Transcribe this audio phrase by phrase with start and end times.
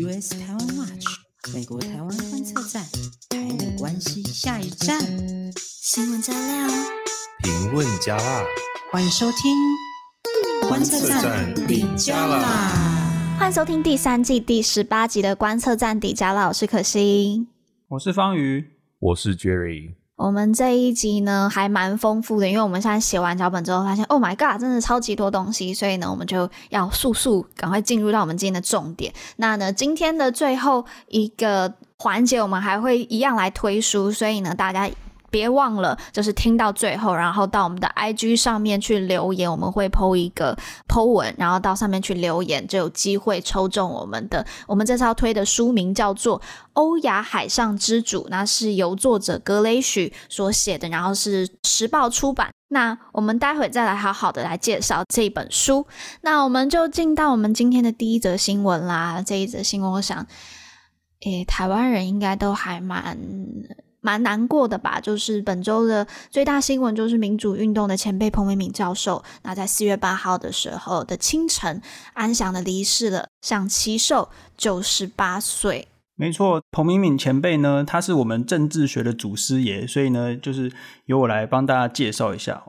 [0.00, 1.06] US 台湾 Watch
[1.52, 2.84] 美国台湾观测站，
[3.30, 5.00] 台美关系下一站，
[5.56, 6.68] 新闻加料，
[7.42, 8.44] 评论加辣，
[8.92, 17.48] 欢迎收听观测站底加辣，欢迎收听第三季第十八集的观测站底加辣，我是可心，
[17.88, 18.64] 我是方瑜，
[19.00, 19.94] 我是 Jerry。
[20.18, 29.14] 我们这一集呢还蛮丰富的，因为我们现在写完脚本之后，发现 Oh my God，真的超级多东西，所以呢，我们就要速速赶快进入到我们今天的重点。
[29.36, 34.90] 那呢，今天的最后一个环节，我们还会一样来推书，所以呢，大家。
[35.30, 40.56] 别忘了，就是听到最后，然后到我们的 IG 上面去留言，我们会 po 一个
[40.88, 44.44] po 文，然后到上面去留言，就有机会抽中我们的。
[44.66, 46.40] 我们这次要推的书名叫做
[46.74, 52.50] 《欧亚海上之主》，那是由作者格雷许所写的，然后是时报出版。
[52.70, 55.86] 那我们待会再来好好的来介绍这本书。
[56.20, 59.22] 那我们就进到我们今天的第一则新闻啦。
[59.26, 60.26] 这一则新闻，我想，
[61.24, 63.18] 诶，台湾人应该都还蛮。
[64.08, 71.82] 蛮难过的吧，就是本周的最大新闻，就是民主运动的前辈彭明敏教授，那在四月八号的时候的清晨，
[72.14, 75.88] 安详的离世了，享耆寿九十八岁。
[76.16, 80.72] 没错，彭明敏前辈呢，他是我们政治学的祖师爷，所以呢，就是
[81.04, 82.62] 由我来帮大家介绍一下。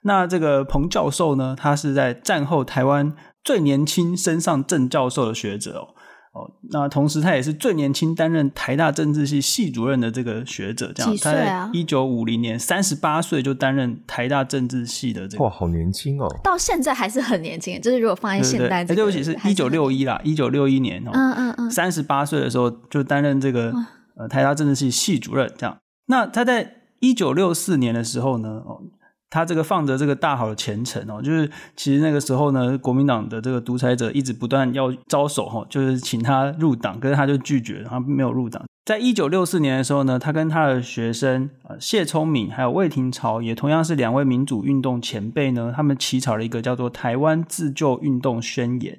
[0.00, 5.95] 那这个彭教授呢，他是在战后台湾最年轻升上正教授的学者哦。
[6.36, 11.64] 哦，那同时他也是最年轻担任台大政治系系主任的这个学者，这样，几岁啊？
[11.66, 16.28] 他在一九五零年三十八岁就担任台大政治系的这个，哇，好年轻哦！
[16.44, 23.72] 到现在还是很年轻，就是如果放在现代，对不起，是一九六一啦，一九六一年哦，嗯嗯嗯，三十八岁的时候就担任这个
[24.16, 25.78] 呃台大政治系系主任，这样。
[26.08, 28.82] 那他在一九六四年的时候呢，哦。
[29.28, 38.64] 他这个放着这个大好的前程哦，就是其实那个时候呢，国民党的这个独裁者一直不断要招手哈，就是请他入党，可是他就拒绝，他没有入党。
[38.84, 48.94] 在一九六四年的时候呢，他跟他的学生呃谢聪敏还有魏廷朝，也同样是两位民主运动前辈呢，他们起草了一个叫做《台湾自救运动宣言》。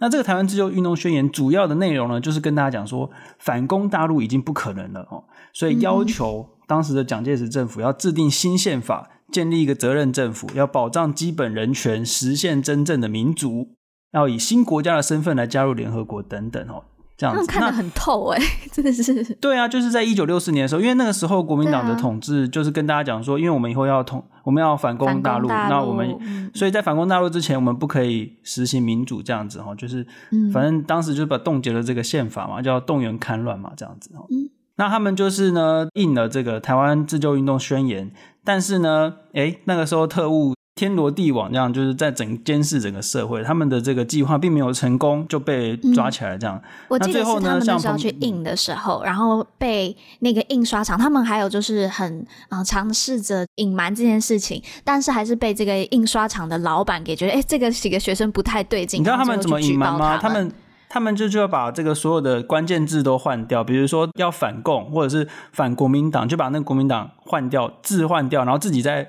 [0.00, 5.24] 那这个《台湾自救运动宣言》主要的内容呢，就是跟大家讲说，反攻大陆已经不可能了哦，
[5.54, 9.08] 所以要求当时的蒋介石政府要制定新宪法。
[9.32, 13.70] 建立一个责任政府，要保障基本人权，实现真正的民主，
[14.12, 16.84] 要以新国家的身份来加入联合国等等哦，
[17.16, 17.46] 这样子。
[17.46, 18.38] 看得很透哎，
[18.70, 19.24] 真的是。
[19.36, 30.06] 对啊，就是在一九六四年的时候，因为那个时候国民党的统治就是跟大家讲说，因为我们以后要统，我们要反攻大陆，那我们、嗯、所以在反攻大陆之前，我们不可以实行民主这样子哈，就是
[30.52, 34.26] 反正当时就把冻结了这个宪法嘛，叫动员戡乱嘛，这样子哦。
[34.30, 34.50] 嗯。
[34.76, 38.10] 那他们就是呢，印了这个台湾自救运动宣言，
[38.44, 46.56] 但是呢，诶，那个时候特务天罗地网这样，就是在整监视整个社会，他们的这个计划并没有成功，就被抓起来这样。
[46.56, 59.00] 嗯、我记得是他们那时候去印的时候，然后被那个印刷厂，他们还有就是很啊尝试着隐瞒这件事情，但是还是被这个印刷厂的老板给觉得，哎，这个几个学生不太对劲。
[59.00, 60.18] 你知道他们怎么隐瞒吗？
[60.18, 60.50] 他们。
[60.92, 69.08] 他们就就要把这个所有的关键字都换掉，比如说要反共或者是反国民党，就把那个国民党换掉，字换掉，然后自己再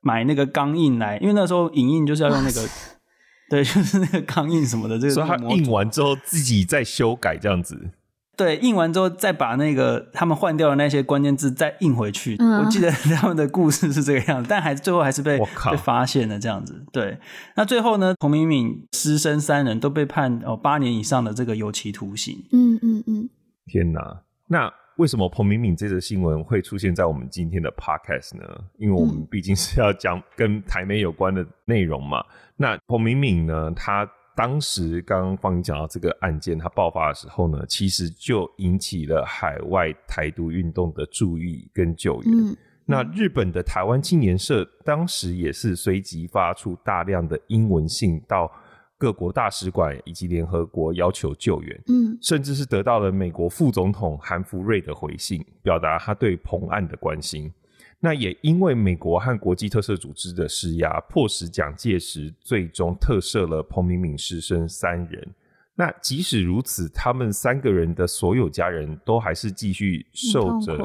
[0.00, 2.66] 买那个钢印来，因为那时候影印就是要用那个，
[3.50, 7.90] 对，就是那个钢印什么的，这个所以他印完之后自己再修改这样子。
[8.38, 12.36] 对，印完之后再把那个他们换掉的那些关键字再印回去。
[12.38, 12.88] 嗯、我记得
[13.18, 16.86] 他们的故事是这个样子，但还是最后还是被被发现了这样子。
[16.92, 17.18] 对，
[17.56, 22.38] 那最后呢，彭明敏师生三人都被判哦八年以上的这个有期徒刑。
[22.52, 23.28] 嗯嗯嗯。
[23.66, 28.44] 天哪，那为什么彭明敏这则新闻会出现在我们今天的 podcast 呢？
[28.78, 32.20] 因为我们毕竟是要讲跟台媒有关的内容嘛。
[32.20, 32.24] 嗯、
[32.56, 34.08] 那彭明敏呢，他。
[34.38, 42.32] 当时刚刚方宇讲到这个案件，它爆发的时候呢，其实就引起了海外台独运动的注意跟救援。
[42.32, 48.48] 嗯、那日本的台湾青年社当时也是随即发出大量的英文信到
[48.96, 51.76] 各国大使馆以及联合国要求救援。
[51.88, 57.52] 嗯，甚至是得到了美国副总统韩福瑞的回信，表达他对彭案的关心。
[58.00, 65.28] 那也因为美国和国际特赦组织的施压，迫使蒋介石最终特赦了彭明敏师生三人。
[65.74, 70.78] 那即使如此，他们三个人的所有家人都还是继续受着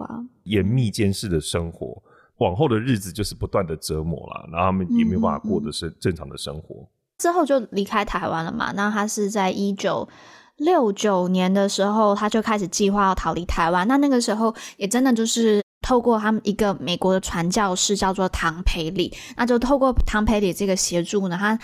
[0.46, 2.02] 严密监视的生活，
[2.38, 6.76] 往后的日子就是不断的折磨了，然后他们也没有办法过的是正常的生活。
[6.76, 6.88] 嗯嗯。
[7.20, 8.72] 之后就离开台湾了嘛？
[8.76, 10.10] 那他是在一九
[10.58, 13.88] 六九年的时候，他就开始计划要逃离台湾。
[13.88, 15.62] 那那个时候也真的就是。
[15.84, 21.60] 透过他们一个美国的传教士叫做唐培里，那就透过唐培里这个协助呢，他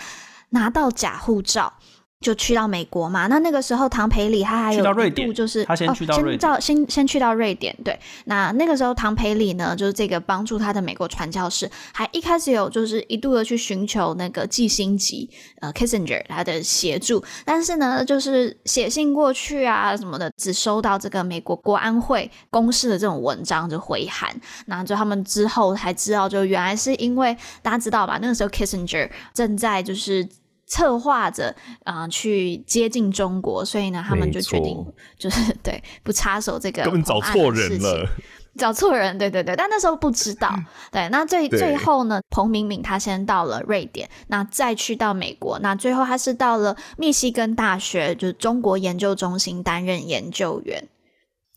[0.50, 1.72] 拿到假护照，
[2.20, 3.26] 就去到美国嘛。
[3.28, 7.74] 那那个时候唐培里他还有一度就是他先去到瑞典，哦、先先先去到瑞典。
[7.82, 15.30] 对，那那个时候唐培里呢，就是这个帮助他的美国传教士，还一开始有就是一度的去寻求那个季星级
[15.62, 24.30] 呃 Kissinger 他的协助，但是呢，就是写信过去啊什么的，只收到这个美国国安会公示的这种文章就回函。
[24.66, 30.28] 那就他们之后才知道，就原来是因为大家知道吧，那个时候 Kissinger 正在就是。
[30.70, 34.86] 策划着啊、呃，去接近中国，所以呢，他们就决定
[35.18, 38.08] 就是 对不插手这个，根本找错人了，
[38.56, 40.48] 找错人，对对对，但那时候不知道，
[40.92, 50.88] 对，那最最后呢，彭明敏他先到了瑞典，那再去到美国，那最后他是到了密西根大学，就是中国研究中心担任研究员。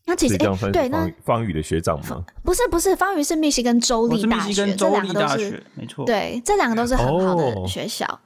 [0.06, 2.24] 那其实哎，对，那方宇的学长吗？
[2.42, 8.04] 不是不是，方宇是密西根州立大学，这两个都是没错，对，这两个都是很好的学校。
[8.06, 8.18] 哦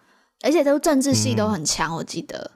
[0.45, 2.51] 而且都政治系都很强，嗯，我记得。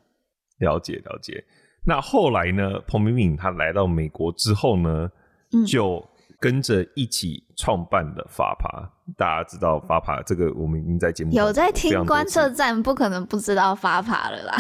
[0.59, 1.45] 了解了解。
[1.85, 2.79] 那后来呢？
[2.87, 5.11] 彭明敏他来到美国之后呢，
[5.53, 6.01] 嗯，就
[6.39, 8.89] 跟着一起创办了 FAPA。
[9.17, 14.57] 大家知道 FAPA 这个，我们已经在节目有在听观测站，不可能不知道 FAPA 了啦。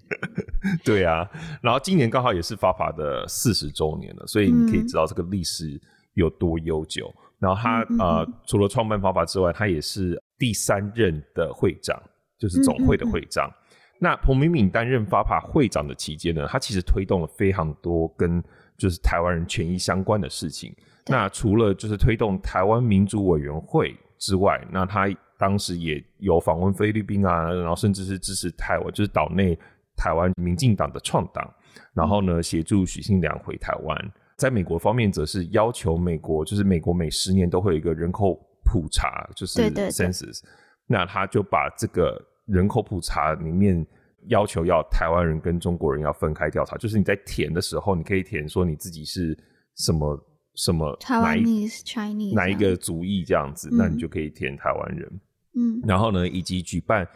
[0.82, 1.28] 对啊，
[1.60, 5.78] 然后今年刚好也是 FAPA 的四十周年了，所以你可以知道这个历史
[6.14, 7.14] 有多悠久。
[7.14, 12.00] 嗯，然后他，嗯，呃，除了创办 FAPA 之外，他也是第三任的会长。
[12.38, 13.48] 就是总会的会长。
[13.48, 18.42] 嗯嗯嗯，那彭明敏担任 FAPA 会长的期间呢，他其实推动了非常多跟
[18.76, 20.74] 就是台湾人权益相关的事情。
[21.06, 25.08] 那除了就是推动台湾民主委员会之外，那他
[25.38, 29.58] 当时也有访问菲律宾啊，然后甚至是支持台湾，就是岛内
[29.96, 31.52] 台湾民进党的创党，
[31.94, 34.12] 然后呢协助许信良回台湾。
[34.36, 39.62] 在美国方面，则是要求美国，就是美国每十年都会有一个人口普查，就是 census。
[39.62, 40.67] 对对对。
[40.88, 43.86] 那他就把这个人口普查里面
[44.26, 49.38] 要求要台湾人跟中国人要分开调查，就是你在填的时候，你可以填说你自己是
[49.76, 50.18] 什么
[50.54, 55.20] 什么哪一 Chinese 哪一个族裔这样子，嗯，那你就可以填台湾人。
[55.54, 57.06] 嗯，然后呢，以及举办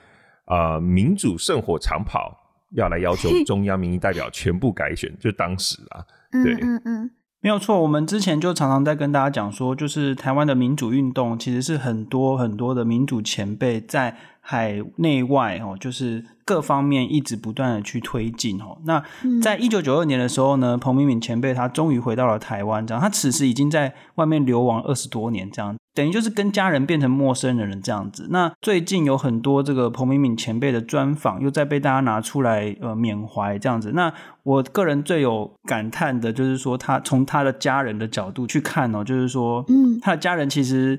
[0.44, 2.38] 啊、呃、民主圣火长跑，
[2.72, 6.06] 要来要求中央民意代表全部改选，就当时啊，
[6.44, 6.82] 对，嗯嗯。
[6.84, 7.10] 嗯
[7.44, 18.76] 没有错，我们之前就常常在跟大家讲说，就是台湾的民主运动其实是很多很多的民主前辈在海内外哦，就是各方面一直不断的去推进哦。
[18.84, 19.02] 那
[19.40, 25.74] 在一九九二年的时候呢，彭明敏前辈他终于回到了台湾，这样他此时已经在外面流亡二十多年，这样。
[25.94, 28.26] 等于就是跟家人变成陌生人了这样子。
[28.30, 33.92] 那最近有很多这个彭明敏前辈的专访，又在被大家拿出来呃缅怀这样子。
[33.92, 34.10] 那
[34.42, 40.98] 我个人最有感叹的就是说，他从他的家人的角度去看哦，就是说，嗯，他的家人其实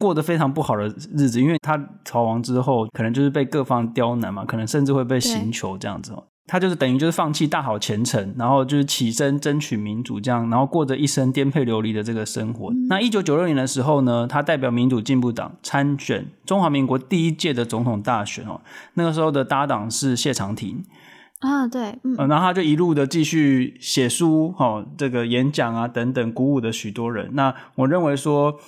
[0.00, 6.24] 过得非常不好的日子，因为他逃亡之后，可能就是被各方刁难嘛，可能甚至会被刑求这样子哦。
[6.46, 12.72] 他就是等于就是放弃大好前程，然后就是起身争取民主，这样，然后过着一生颠沛流离的这个生活。
[12.72, 18.60] 嗯、那一九九六年的时候呢，他代表民主进步党参选中华民国第一届的总统大选哦。
[18.94, 20.82] 那个时候的搭档是谢长廷
[21.38, 27.30] 啊，对，嗯，然后他就一路的继续写书，哈，这个演讲啊等等，鼓舞的许多人。
[27.34, 28.58] 那我认为说，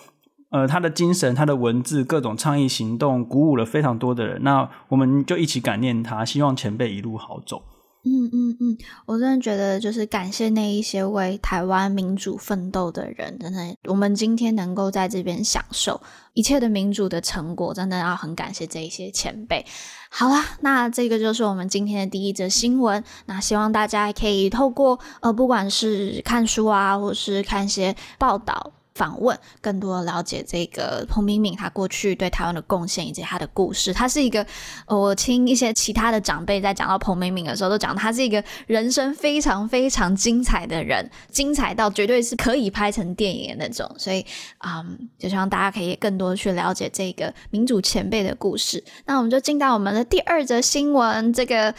[0.52, 4.43] 呃，他的精神、他的文字、各种倡议行动，鼓舞了非常多的人。
[4.44, 7.62] 那我们就一起感念他，希望前辈一路好走。
[8.04, 8.76] 嗯嗯嗯，
[9.06, 16.00] 我真的觉得就是感谢那一些为台湾民主奋斗的人，真的，我们今天能够在这边享受
[16.34, 19.65] 一切的民主的成果，真的要很感谢这一些前辈。
[20.10, 23.03] 好啦，那这个就是我们今天的第一则新闻。
[23.27, 28.72] 那希望大家可以透过呃，不管是看书啊，或是看一些报道。
[28.94, 33.93] 访问更多了解这个彭明敏他过去对台湾的贡献以及他的故事。
[33.93, 34.46] 他是一个，
[34.87, 43.91] 我听一些其他的长辈在讲到彭明敏的时候，都讲他是一个人生非常非常精彩的人，精彩到绝对是可以拍成电影的那种。
[43.99, 44.25] 所以，
[44.67, 48.82] 嗯，就希望大家可以更多去了解这个民主前辈的故事。
[49.06, 51.75] 那我们就进到我们的第二则新闻，这个。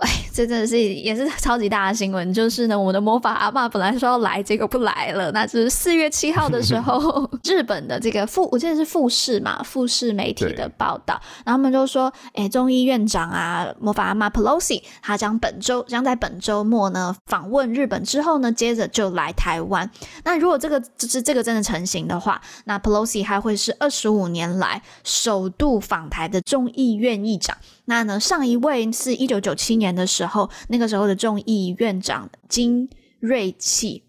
[0.00, 5.30] 哎，这真的是也是超级大的新闻，就是呢，我们的魔法阿嬷本来说要来，结果不来了。
[5.32, 19.90] 那就是四月七号的时候， 日本的这个富，我记得是富士嘛，富士媒体的报道，然后他们就说，哎，众议院长啊，魔法阿妈 Pelosi，他将本周将在本周末呢访问日本之后呢，接着就来台湾。
[20.24, 27.54] 那如果这个就是这个真的成型的话，那 Pelosi 还会是二十五年来首度访台的众议院议长。
[27.90, 34.04] 那呢，上一位是一九九七年的时候，那个时候的众议院长金瑞气。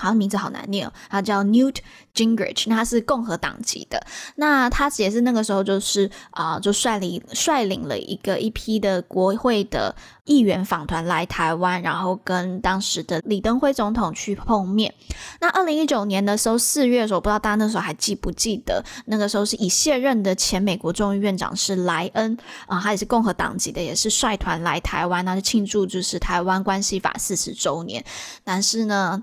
[0.00, 1.76] 好，名字好难念哦，他叫 Newt
[2.14, 4.04] Gingrich，那他是共和党籍的，
[4.36, 14.92] 那他也是那个时候就是啊、就率领率领了一个一批的国会的议员访团来台湾，然后跟当时的李登辉总统去碰面。
[15.40, 28.04] 那二零一九年的时候，四月的时候，不知道大家那时候还记不记得，那个时候是已卸任的前美国众议院长是莱恩啊、他也是共和党籍的，也是率团来台湾，那就庆祝就是台湾关系法四十周年。
[28.44, 29.20] 但是呢，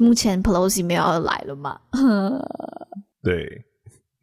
[0.00, 1.78] 目前 Pelosi 没有要来了嘛？
[3.22, 3.62] 对，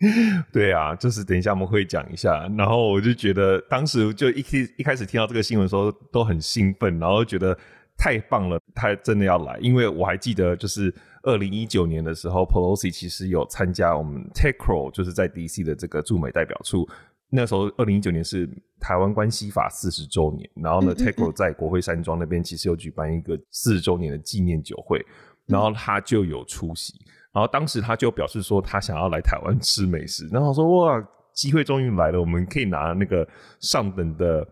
[0.52, 2.50] 对啊，就是等一下我们会讲一下。
[2.58, 7.56] 然后我就觉得，当时就一开一开始听到这个新闻的时候，都很兴奋，然后觉得
[7.96, 9.56] 太棒了，他真的要来。
[9.62, 10.92] 因为我还记得，就是
[11.22, 16.90] 二零一九年的时候，Pelosi 其实有参加我们 TechCrowd，就是在 DC 的这个驻美代表处。
[17.30, 25.06] 那时候二零一九年是台湾关系法四十周年，然后呢，TechCrowd 在国会山庄那边其实有举办一个四十周年的纪念酒会。
[25.48, 26.94] 然后他就有出席，
[27.34, 31.02] 然后当时他就表示说他想要来台湾吃美食，然后说哇，
[31.34, 33.26] 机会终于来了，我们可以拿那个
[33.62, 34.46] 上等的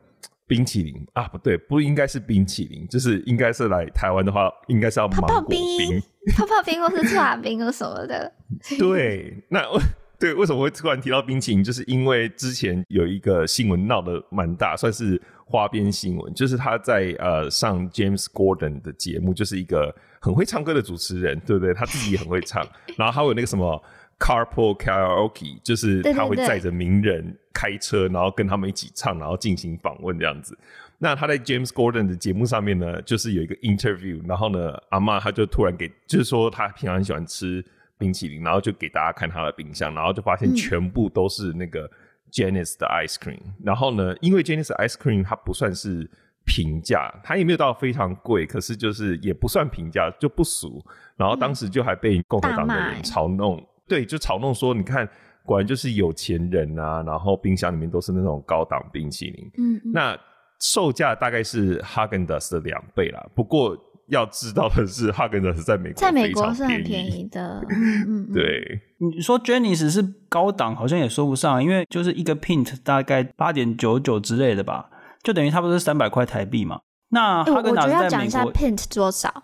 [0.47, 5.59] 冰淇淋啊，不对，不应该是冰淇淋，就是应该是来台湾的话，应该是要芒果冰、
[6.37, 8.31] 泡泡冰或是剉冰或什么的。
[8.79, 9.61] 对，那
[10.17, 11.61] 对为什么会突然提到冰淇淋？
[11.61, 19.93] 就是因为之前有一个新闻闹得蛮大，算是花边新闻，就是他在呃上 James Gordon 的节目，就是一个。
[20.25, 21.71] 很会唱歌的主持人，对不对？
[21.71, 22.67] 他自己也很会唱，
[22.97, 23.79] 然后还有那个什么
[24.17, 30.57] Carpool Karaoke，就是他会载着名人开车，然后跟他们一起唱，然后进行访问这样子。
[30.97, 37.63] 那他在 James Gordon 的节目上面呢，就是有一个 interview，然后呢，阿妈他就突然给，就是说他平常很喜欢吃
[37.99, 41.87] 冰淇淋，然后就给大家看他的冰箱，然后就发现全部都是那个
[42.31, 43.53] Janice 的 ice cream，嗯。
[43.63, 46.09] 然后呢，因为 Janice 的 ice cream 它不算是。
[46.45, 50.83] 平价，它也没有到非常贵，可是就是也不算平价，就不俗。
[51.17, 55.07] 然后当时就还被共和党的人嘲弄，嗯、对，就嘲弄说，你看，
[55.43, 57.01] 果然就是有钱人啊。
[57.03, 60.17] 然后冰箱里面都是那种高档冰淇淋，嗯，那
[60.59, 63.25] 售价大概是哈根达斯的两倍啦。
[63.33, 67.65] 不过要知道的是，哈根达斯在美国在美国是很便宜的，
[68.07, 68.81] 嗯，对。
[68.97, 74.89] 你说 Jeni's 是高档，好像也说不上，因为就是一个 pint 大概八点九九之类的吧。
[75.25, 76.79] 就等于差不多是三百块台币嘛。
[77.09, 79.43] 那哈根达斯在美国，我觉得要讲一下 pint 多少？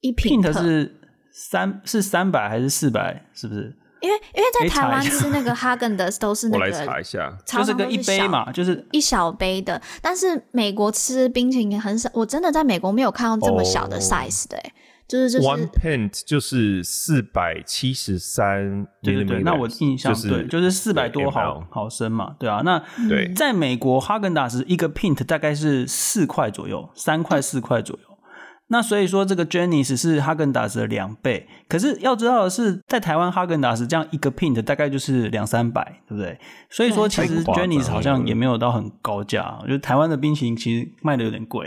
[0.00, 1.00] 一 pint 是
[1.32, 3.24] 三是三百还是四百？
[3.32, 3.76] 是不是？
[4.00, 9.80] 因为因为在台湾吃那个哈根达斯都是 那个，我来查一下，就是个一杯嘛，就是一小杯的。
[10.00, 14.62] 但是美国吃冰淇淋很少，我真的在美国没有看到这么小的 size 的、欸。
[14.62, 14.72] Oh.
[15.08, 28.18] 就是就是，one pint 就是四百七十三，对对对，那我印象、就是、对，就是四百多毫毫升嘛，对啊，那对，在美国哈根达斯一个 pint 大概是四块左右，三块四块左右，
[28.66, 36.38] 那所以说这个 Jennis 是哈根达斯的两倍，可是要知道的是，在台湾哈根达斯这样一个 pint 大概就是两三百，对不对？
[36.68, 41.66] 所以说其实 Jeni's 好像也没有到很高价，我觉得台湾的冰淇淋其实卖的有点贵。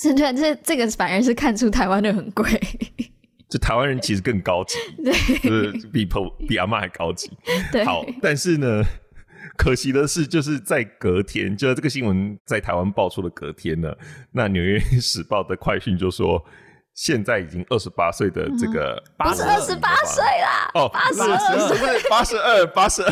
[0.00, 2.48] 是对，这这个反而是看出台湾的很贵。
[3.50, 6.08] 就台湾人其实更高级，对，就是比
[6.46, 7.28] 比阿妈还高级。
[7.72, 8.84] 对，好，但是呢，
[9.56, 13.92] 可惜的是，就是在隔天，就这个新闻在台湾爆出的隔天呢，
[14.30, 16.40] 那《纽约时报》的快讯就说，
[16.94, 23.10] 现在已经二十八岁的这个，不是二十八岁啦，哦，八十二，不是八十二，八十二。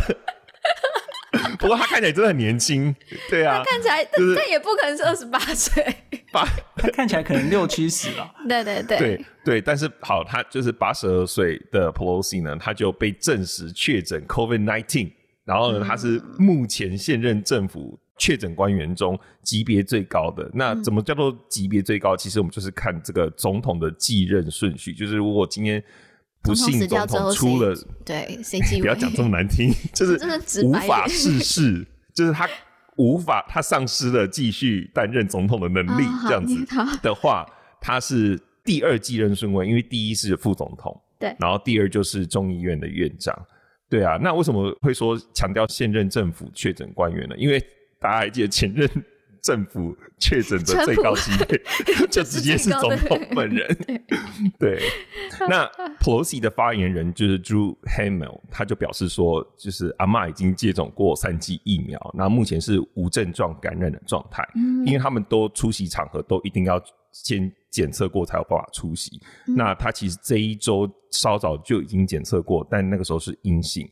[1.58, 2.94] 不过他看起来真的很年轻，
[3.28, 5.84] 对啊，他看起来，就是、但也不可能是二十八岁，
[6.32, 6.46] 八，
[6.76, 15.10] 他看起来可能六七十了， 对对对，对对，但是好，他就是八十二岁的 Pelosi 呢，他就被证实确诊 COVID nineteen，
[15.44, 20.50] 然后呢，他是目前现任政府确诊官员中级别最高的。
[20.54, 22.16] 那怎么叫做级别最高？
[22.16, 25.82] 其实我们就是看这个总统的继任顺序，就是如果今天。
[26.42, 28.60] 不幸总统出了，对，谁？
[28.80, 32.48] 不要讲这么难听， 就是无法逝世，就是他
[32.96, 36.54] 无法，他丧失了继续担任总统的能力，这样子
[37.02, 37.46] 的话，
[37.80, 43.36] 他是第二继任顺位，因为第一是副总统，对，然后第二就是众议院的院长，
[43.90, 47.36] 对啊，那为什么会说强调现任政府确诊官员呢？
[47.36, 47.58] 因为
[48.00, 48.88] 大家还记得前任。
[49.42, 51.60] 政府确诊的最高级别，
[52.10, 53.66] 就直接是总统本人。
[54.58, 54.80] 对，
[55.48, 55.66] 那
[56.00, 64.46] Pelosi 的发言人就是 Drew Hamill，他就表示说，就是阿嬷已经接种过三剂疫苗，那目前是无症状感染的状态。
[64.54, 69.20] 嗯，因为他们都出席场合都一定要先检测过才有办法出席。
[69.46, 73.88] 嗯，那他其实这一周稍早就已经检测过，但那个时候是阴性。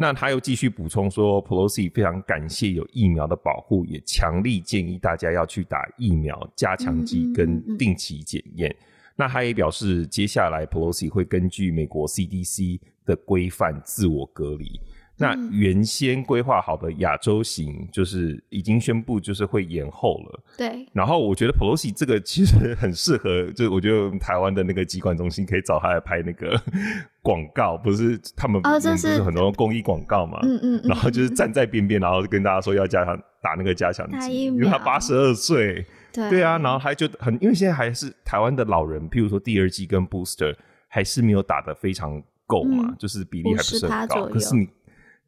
[0.00, 8.74] 那他又继续补充说，Pelosi 非常感谢有疫苗的保护，也强力建议大家要去打疫苗、加强剂跟定期检验。
[9.14, 14.80] 那他也表示，接下来 Pelosi 会根据美国 CDC 的规范自我隔离。
[15.20, 20.40] 那原先规划好的亚洲行，就是已经宣布就是会延后了。
[20.56, 20.88] 对。
[20.94, 26.58] 然后我觉得 Pelosi 这个其实很适合，就我觉得台湾的那个疾管中心可以找他来拍那个
[27.20, 30.38] 广告，不是他们不是很多公益广告嘛？
[30.42, 30.80] 嗯嗯。
[30.84, 35.84] 然后就是站在边边，然后跟大家说要加强打那个加强剂，因为他八十二岁。
[36.14, 36.30] 对。
[36.30, 40.56] 对啊，然后还就很，因为现在还是台湾的老人，譬如说第二季跟 booster
[40.88, 44.24] 还是没有打得非常够嘛，嗯、就是比例还不是很高。
[44.24, 44.66] 可是你。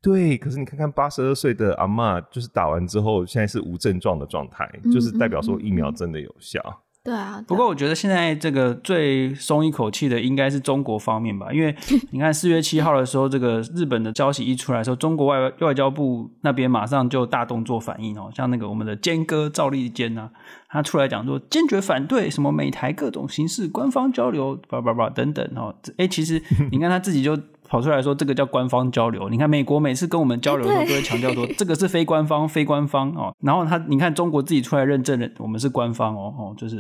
[0.03, 6.61] 对，可是你看看八十二岁的阿嬷，就是打完之后，现在是无症状的状态，嗯，就是代表说疫苗真的有效。
[7.05, 7.41] 对啊。
[7.47, 11.73] 不过我觉得现在这个最松一口气的应该是中国方面吧，因为
[12.11, 20.29] 你看四月七号的时候，这个日本的消息一出来的时候，中国外外交部那边马上就大动作反应哦，像那个我们的坚哥赵立坚啊，
[20.69, 25.73] 他出来讲说坚决反对什么美台各种形式官方交流，叭叭叭等等哦。
[25.97, 26.43] 哎，其实
[26.73, 27.39] 你看他自己就。
[27.73, 36.79] 跑出来说这个叫官方交流，你看美国每次跟我们交流的时候都会强调说 这个是非官方、非官方哦，然后他你看中国自己出来认证了我们是官方哦哦，就是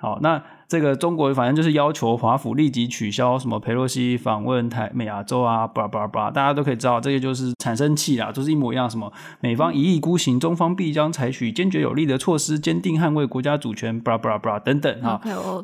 [0.00, 0.42] 好那。
[0.70, 8.88] 这个中国反正就是要求华府立即取消什么佩洛西访问台美亚洲啊，巴拉巴拉巴拉，大家都可以知道，这个就是产生气啦，就是一模一样。
[8.88, 15.20] 什么美方一意孤行，中方必将采取坚决有力的措施，坚定捍卫国家主权，巴拉巴拉巴拉等等哈。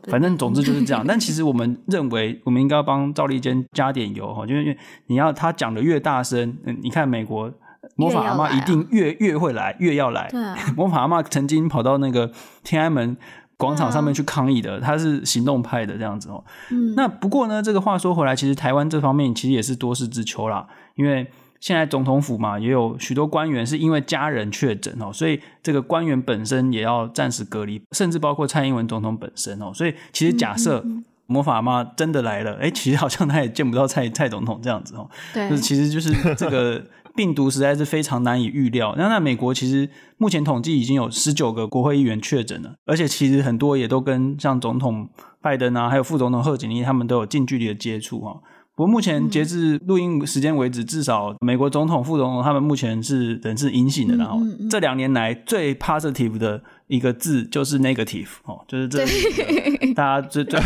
[0.08, 1.04] 反正总之就是这样。
[1.06, 4.76] 但其实我们认为，我们应该要帮赵立坚加点油哈，因为
[5.06, 7.48] 你要他讲的越大声，嗯，你看美国
[7.94, 10.26] 魔法阿嬷一定越越，越会来，越要来。
[10.32, 12.32] 对啊， 魔法阿嬷曾经跑到那个
[12.64, 13.16] 天安门。
[13.58, 16.44] 广场上面去抗议的，他是行动派的这样子哦。
[16.70, 20.66] 嗯，那不过呢，这个话说回来，其实台湾这方面其实也是多事之秋啦。
[20.94, 21.26] 因为
[21.60, 29.72] 现在总统府嘛，也有许多官员是因为家人确诊哦，所以这个官员本身也要暂时隔离，甚至包括蔡英文总统本身哦。
[29.72, 30.84] 所以其实假设
[31.26, 35.08] 魔法妈真的来了，哎，其实好像他也见不到蔡蔡总统这样子哦。
[35.32, 36.84] 对，就是其实就是这个。
[37.16, 38.94] 病毒实在是非常难以预料。
[38.98, 45.08] 那那美国其实目前统计已经有十九个国会议员确诊了，而且其实很多也都跟像总统
[45.40, 48.40] 拜登啊，还有副总统贺锦丽他们都有近距离的接触哈。
[48.76, 54.14] 不过目前截至录音时间为止，至少美国总统、副总统他们目前是人是阴性的。
[54.16, 54.38] 然后
[54.70, 56.62] 这两年来最 positive 的。
[56.88, 59.04] 一个字就是 negative 哦，就是这
[59.94, 60.60] 大家最最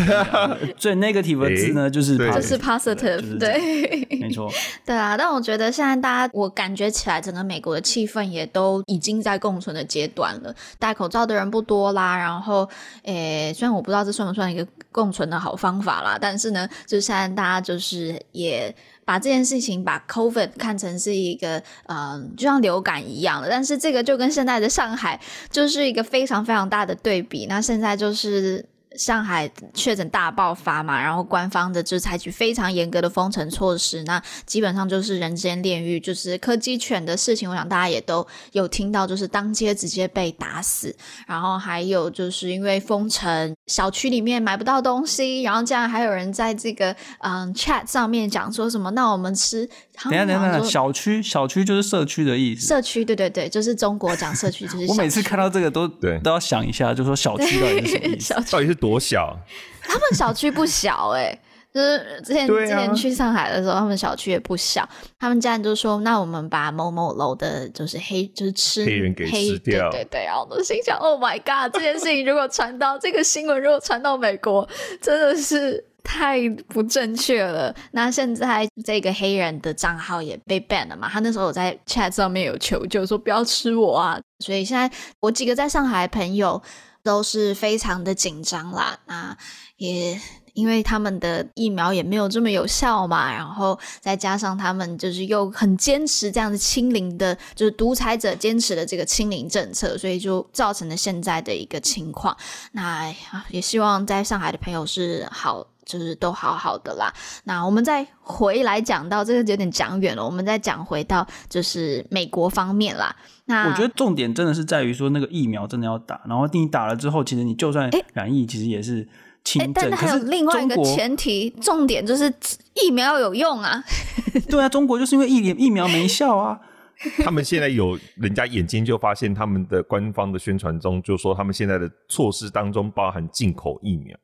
[0.77, 4.51] 最 negative 的字呢，就是就是 positive，对，没错，
[4.85, 5.17] 对啊。
[5.17, 10.55] 但我觉得现在大家，我感觉起来整个美国的气氛也都已经在共存的阶段了。
[10.79, 12.69] 戴口罩的人不多啦，然后
[13.05, 18.75] 诶，虽然我不知道这算不算一个共存的好方法啦，但是呢，就现在大家就是也。
[19.11, 25.21] 把这件事情把 COVID 看成是一个、呃，就像流感一样的，但是这个就跟现在的上海
[25.51, 27.47] 就是一个非常非常大的对比。
[27.47, 28.65] 那现在就是。
[28.99, 40.93] 上海确诊大爆发嘛，然后官方的就采取非常严格的封城措施，那基本上就是人间炼狱，就是柯基犬的事情，我想大家也都有听到，就是当街直接被打死，
[41.29, 49.65] 然后还有就是因为封城，小区里面买不到东西，然后竟然还有人在这个嗯 chat 上面讲说什么，那我们吃，
[50.03, 58.80] 等下等下，小区小区就是社区的意思，社区对对对，就是中国讲社区就是，我每次看到这个都对都要想一下，就说小区到底是什么意思， 到底是。
[58.81, 59.37] 多小？
[59.83, 61.41] 他们小区不小哎、欸，
[61.75, 64.89] 就是之前、啊、之前去上海的时候，他们小区也不小。
[65.19, 74.69] 他们家人就说：“那我们把某某楼的，就是黑，就是吃黑人给吃掉。”对对对，然后我都心想：“Oh my god！” 这件事情如果传到这个新闻，如果传到美国，
[75.01, 77.75] 真的是太不正确了。
[77.93, 81.09] 那现在这个黑人的账号也被 ban 了嘛？
[81.09, 84.21] 他那时候我在 chat 上面有求救，说不要吃我啊。
[84.39, 84.91] 所以现在
[85.21, 86.63] 我几个在上海的朋友。
[87.03, 89.37] 都是非常的紧张啦，那
[89.77, 90.21] 也
[90.53, 102.37] 因为他们的疫苗也没有这么有效嘛，然后再加上他们就是又很坚持这样的清零的，就是独裁者坚持的这个清零政策，所以就造成了现在的一个情况。
[102.73, 103.15] 那
[103.49, 107.13] 也希望在上海的朋友是好，就是都好好的啦。
[107.45, 113.15] 那我们再回来讲到这个有点讲远了，我们再讲回到就是美国方面啦。
[113.47, 119.09] 那我觉得重点真的是在于说那个疫苗真的要打，然后你打了之后，其实你就算染疫，其实也是
[119.43, 119.73] 轻症。
[119.75, 122.33] 但是还有另外一个前提，重点就是
[122.75, 123.83] 疫苗要有用啊。
[124.49, 126.61] 对啊，中国就是因为疫疫苗没效啊。
[127.25, 134.15] 他们现在有人家眼睛就发现，他们的官方的宣传中就说，他们现在的措施当中包含进口疫苗。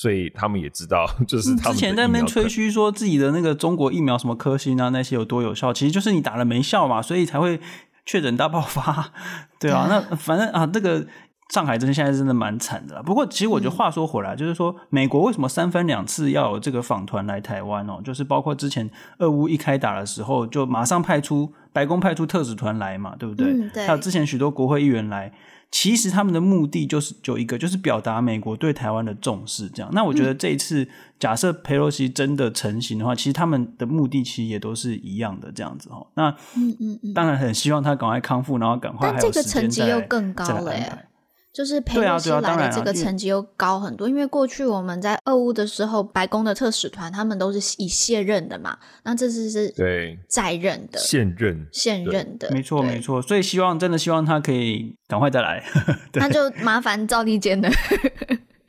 [0.00, 7.60] 所以他们也知道， 就是他们之前在那边吹嘘说自己的那个中国疫苗什么科兴啊那些有多有效，其实就是你打了没效嘛，所以才会
[8.06, 9.12] 确诊大爆发。
[9.60, 11.06] 对啊，那反正啊，这个
[11.50, 13.02] 上海真现在真的蛮惨的啦。
[13.02, 18.00] 不过其实我觉得话说回来，嗯、就是说美国为什么三番两次要有这个访团来台湾哦？
[18.02, 23.48] 就是包括之前俄乌一开打的时候，就马上派出白宫派出特使团来嘛，对不对？
[23.48, 23.86] 嗯、对。
[23.86, 25.32] 还有之前许多国会议员来。
[25.72, 29.68] 其实他们的目的就是就一个，就是表达美国对台湾的重视。
[29.68, 30.84] 这样，那我觉得这一次
[31.16, 36.04] 假设佩洛西真的成型的话，其实他们的目的其实也都是一样的，这样子哦。
[36.14, 39.52] 那嗯嗯嗯，当然很希望他赶快康复，然后赶快还有时间再来。
[39.52, 41.06] 但这个成绩又更高了耶。
[41.52, 50.18] 就是裴洛西来的这个成绩又高很多，因为过去我们在俄乌的时候，白宫的特使团他们都是以卸任的嘛，那这次是对。
[50.28, 55.62] 在任的现任现任的，没错没错，所以希望真的希望他可以赶快再来，
[56.14, 57.68] 那就麻烦赵立坚了，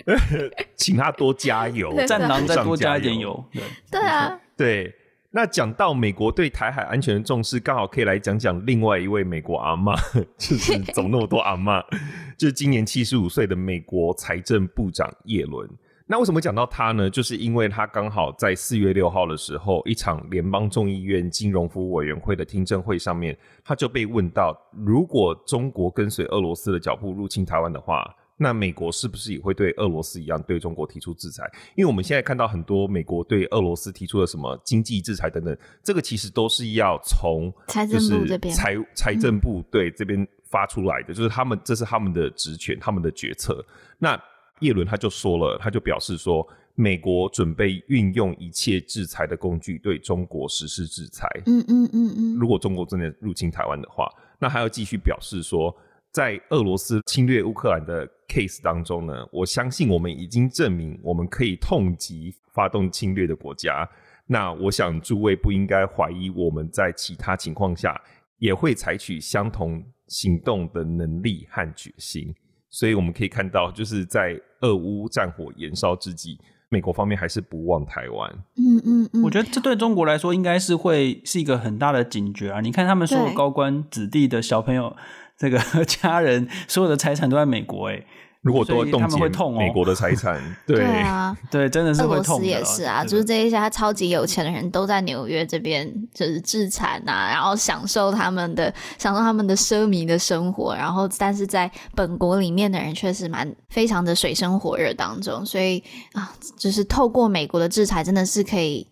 [0.76, 4.96] 请他多加油， 战狼再多加一点油，对对啊，对。
[5.34, 9.96] 那讲到美国对台海安全的重视，刚好可以来讲讲另外一位美国阿妈，
[10.38, 11.82] 就是怎么那么多阿妈，
[12.38, 15.70] 就是今年七十五岁的美国财政部长耶伦。
[16.06, 17.10] 那为什么讲到他呢？
[17.10, 28.14] 就是因为他刚好在四月六号的时候，一场联邦众议院金融服务委员会的听证会上面，他就被问到，如果中国跟随俄罗斯的脚步入侵台湾的话。
[28.44, 31.44] 那美国是不是也会对俄罗斯一样对中国提出制裁？
[31.76, 43.64] 因为我们现在看到很多美国对俄罗斯提出的什么经济制裁等等，这个其实都是要从财政部这边财财政部对这边发出来的，就是他们这是他们的职权，他们的决策。
[44.00, 44.20] 那
[44.60, 51.28] 叶伦他就说了，他就表示说，美国准备运用一切制裁的工具对中国实施制裁。
[51.46, 55.72] 嗯嗯嗯嗯，如果中国真的入侵台湾的话，那还要继续表示说。
[56.12, 63.88] 在俄罗斯侵略乌克兰的 case 当中呢，我相信我们已经证明我们可以痛击发动侵略的国家。
[64.28, 68.00] 那我想诸位不应该怀疑我们在其他情况下
[68.40, 72.34] 也会采取相同行动的能力和决心。
[72.70, 76.38] 所以我们可以看到，就是在俄乌战火燃烧之际，
[76.70, 78.30] 美国方面还是不忘台湾。
[78.58, 82.62] 嗯嗯嗯，我觉得这对中国来说应该是会是一个很大的警觉啊！
[82.62, 84.96] 你看他们所有高官子弟的小朋友。
[85.42, 88.00] 这个 家人所有的财产都在美国哎，
[88.42, 92.22] 如果都他们会痛哦，美国的财产， 对，对啊，对，真的是会痛的。
[92.22, 108.88] 俄罗斯也是啊，就是这一些超级有钱的人都在纽约这边就是置产啊，然后享受他们的享受他们的奢靡的生活，然后但是在本国里面的人确实蛮非常的水深火热当中，所以啊，就是透过美国的制裁，真的是可以。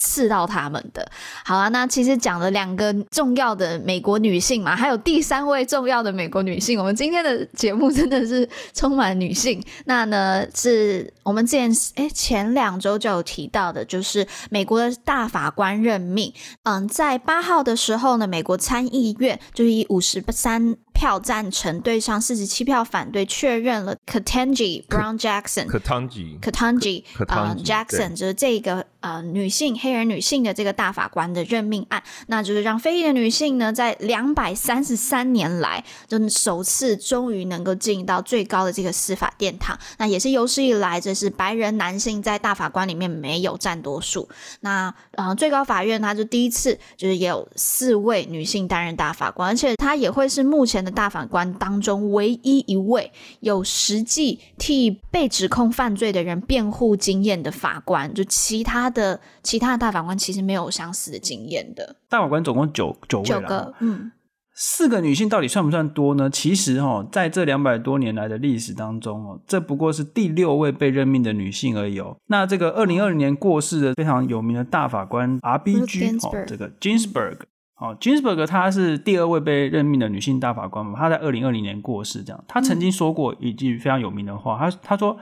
[0.00, 1.08] 刺到他们的。
[1.44, 6.78] 好啊，那其实讲了两个重要的美国女性嘛，还有第三位重要的美国女性。
[6.78, 9.62] 我们今天的节目真的是充满女性。
[9.84, 16.32] 那呢，是我们之前诶前两周就有提到的，就是美国的大法官任命。
[16.64, 25.66] 嗯，在八号的时候呢，美国参议院就是以五十三票赞成对上四十七票反对，确认了 Katanji Brown Jackson。
[25.66, 39.78] Ketanji Ketanji 啊 Jackson 就是这个呃女性黑人女性的这个大法官的任命案，那就是让非裔的女性呢，在两百三十三年来，就首次终于能够进到最高的这个司法殿堂。
[39.98, 44.28] 那也是有史以来，这是白人男性在大法官里面没有占多数。
[44.60, 50.90] 那呃最高法院它就第一次就是也有四位女性担任大法官，而且她也会是目前的。
[50.90, 61.96] 大法官当中唯一一位有实际替被指控犯罪的人辩护经验的法官，就其他的其他的大法官其实没有相似的经验的。
[62.10, 64.12] 大法官总共九九位，九个，嗯，
[64.54, 66.28] 四个女性到底算不算多呢？
[66.28, 72.16] 其实哦，在这两百多年来的历史当中哦，这不过是第六位被任命的女性而已哦。
[72.26, 76.18] 那这个二零二零年过世的非常有名的大法官 R.B.G.
[76.22, 77.38] 哦，这个 Ginsburg。
[77.80, 80.98] 哦，Ginsburg 她是第二位被任命的女性大法官嘛？
[80.98, 82.44] 她在二零二零年过世，这样。
[82.46, 85.16] 她曾经说过一句非常有名的话，她她说：“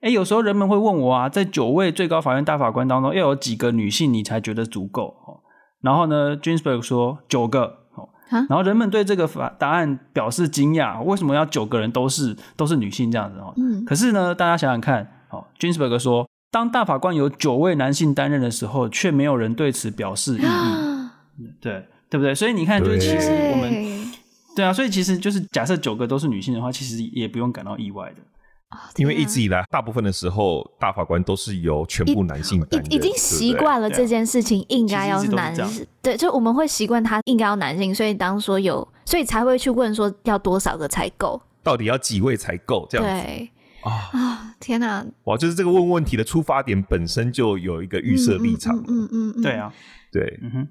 [0.00, 5.40] 哎，有时候人们会问我啊，在九位最高法院大法官当中，要有几个女性你才觉得足够？”哦，
[5.80, 7.80] 然后呢，Ginsburg 说九个。
[7.96, 13.40] 哦，然后人们对这个法答案表示惊讶，为什么要九个人都是都是女性这样子？
[13.40, 13.84] 哦，嗯。
[13.84, 21.48] 可是呢，大家想想看，哦，Ginsburg 说，当大法官有九位男性担任的时候，却没有人对此表示异议。
[21.60, 21.88] 对。
[22.14, 22.32] 对不对？
[22.32, 24.12] 所以你看，就是其实我们
[24.54, 28.22] 对，啊，所以其实就是假设九个都是女性的话，其实也不用感到意外的，
[28.98, 43.26] 因为一直以来大部分的时候，大法官都是由全部男性担任，已经习惯了这件事情应该要是男性，对，就我们会习惯他应该要男性，所以当说有，所以才会去问说要多少个才够，到底要几位才够这样子。
[43.26, 43.50] 对。
[43.82, 43.90] 啊。
[44.12, 44.54] 啊！
[44.60, 49.74] 天哪，哇，就是这个问问题的出发点本身就有一个预设立场，嗯嗯，嗯，嗯，嗯，对啊，
[50.12, 50.68] 对，嗯哼。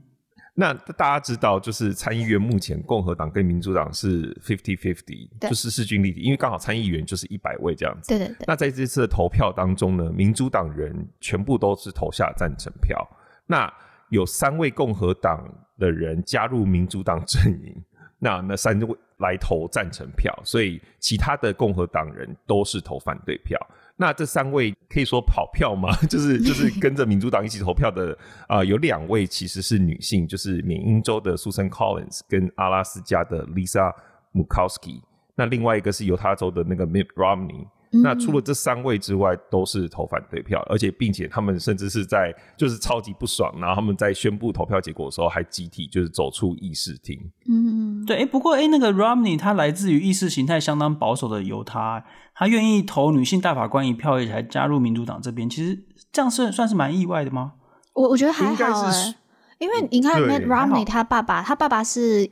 [0.56, 8.10] 那大家知道，就是参议院目前共和党跟民主党是 fifty fifty，就是势均力敌，因为刚好参议员就是一百位这样子。
[8.10, 8.46] 对对对。
[8.46, 13.04] 那在这次的投票当中呢，民主党人全部都是投下赞成票。
[13.48, 13.72] 那
[14.10, 15.44] 有三位共和党
[15.80, 17.76] 的人加入民主党阵营，
[18.20, 23.60] 那那三位来投赞成票，所以其他的共和党人都是投反对票。
[23.98, 25.90] 那这三位可以说跑票吗？
[26.10, 33.94] 就是就是跟着民主党一起投票的啊、呃，有两位其实是女性，就是缅因州的 Susan Collins 跟阿拉斯加的 Lisa
[34.34, 35.02] Murkowski。
[35.36, 37.68] 那另外一个是犹他州的那个 Mitt Romney。
[38.02, 47.20] 那除了这三位之外，都是投反对票，而且并且他们甚至是在就是超级不爽，然后他们在宣布投票结果的时候，还集体就是走出议事厅。
[47.48, 52.04] 嗯，对，哎，不过哎，那个 Romney 他来自于意识形态相当保守的犹他，
[52.36, 55.50] 他愿意投女性大法官一票，也才加入民主党这边。
[55.50, 57.54] 其实这样算算是蛮意外的吗？
[57.94, 59.16] 我我觉得还好哎。
[59.60, 62.28] 因为你看，Mitt Romney 他爸爸，他爸爸是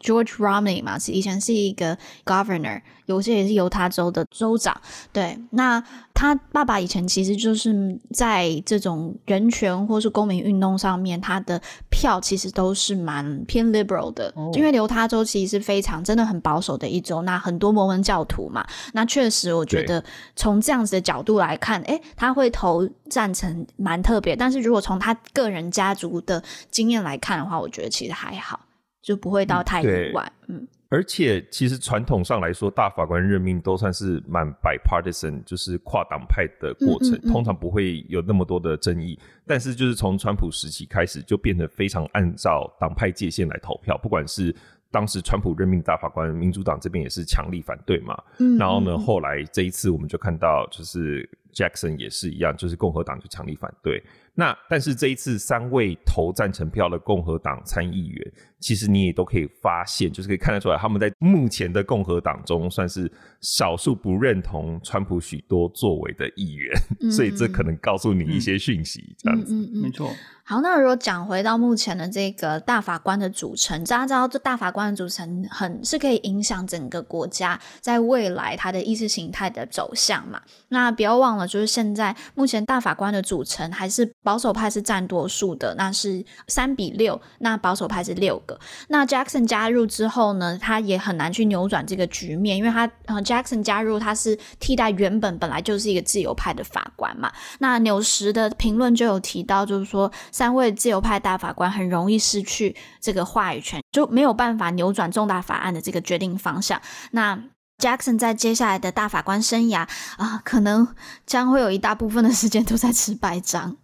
[0.00, 1.96] George Romney 嘛，是以前是一个
[2.26, 4.78] Governor，有些也是犹他州的州长。
[5.10, 5.82] 对，那
[6.18, 14.32] 他爸爸以前其实就是在这种人权或是公民运动上面，他的票其实都是蛮偏 liberal 的。
[14.34, 20.02] 哦、因为犹他州其实是非常真的很保守的一州，那很多摩门教徒嘛，那确实我觉得
[20.34, 24.34] 从这样子的角度来看，诶，他会投赞成蛮特别。
[24.34, 28.58] 但是如果从他个人家族的经验来看的话，我觉得其实还好，
[29.00, 30.32] 就不会到太意外。
[30.48, 39.18] 嗯，而且其实传统上来说，大法官任命都算是蛮 bipartisan，就是跨党派的过程，嗯嗯嗯，通常不会有那么多的争议。
[39.46, 44.54] 但是就是从川普时期开始，就变得非常按照党派界限来投票，不管是。
[44.90, 48.18] 当时川普任命大法官，民主党这边也是强力反对嘛。
[48.38, 54.02] 嗯，然后呢，后来这一次我们就看到，就是 Jackson 也是一样，就是共和党就强力反对。
[54.32, 70.10] 那但是这一次三位投赞成票的共和党参议员，其实你也都可以发现，就是可以看得出来，他们在目前的共和党中算是少数不认同川普许多作为的议员，嗯、 所以这可能告诉你一些讯息，这样子，嗯嗯嗯、没错。
[70.42, 80.40] 好，那如果讲回到目前的这个大法官的组成，大家知道这大法官的组成很是可以影响整个国家在未来它的意识形态的走向嘛？
[80.68, 88.42] 那不要忘了，就是现在目前大法官的组成还是保守派是占多数的，那是三比六，那保守派是六
[88.88, 97.32] 那 Jackson 加入之后呢，他也很难去扭转这个局面，因为他呃 Jackson 加入他是替代原本本来就是一个自由派的法官嘛。
[97.58, 100.10] 那纽时的评论就有提到，就是说。
[100.30, 106.80] 三位自由派大法官很容易失去这个话语权，就没有办法扭转重大法案的这个决定方向。
[107.10, 107.36] 那
[107.78, 110.86] Jackson 在接下来的大法官生涯啊，可能
[111.26, 113.76] 将会有一大部分的时间都在吃白章。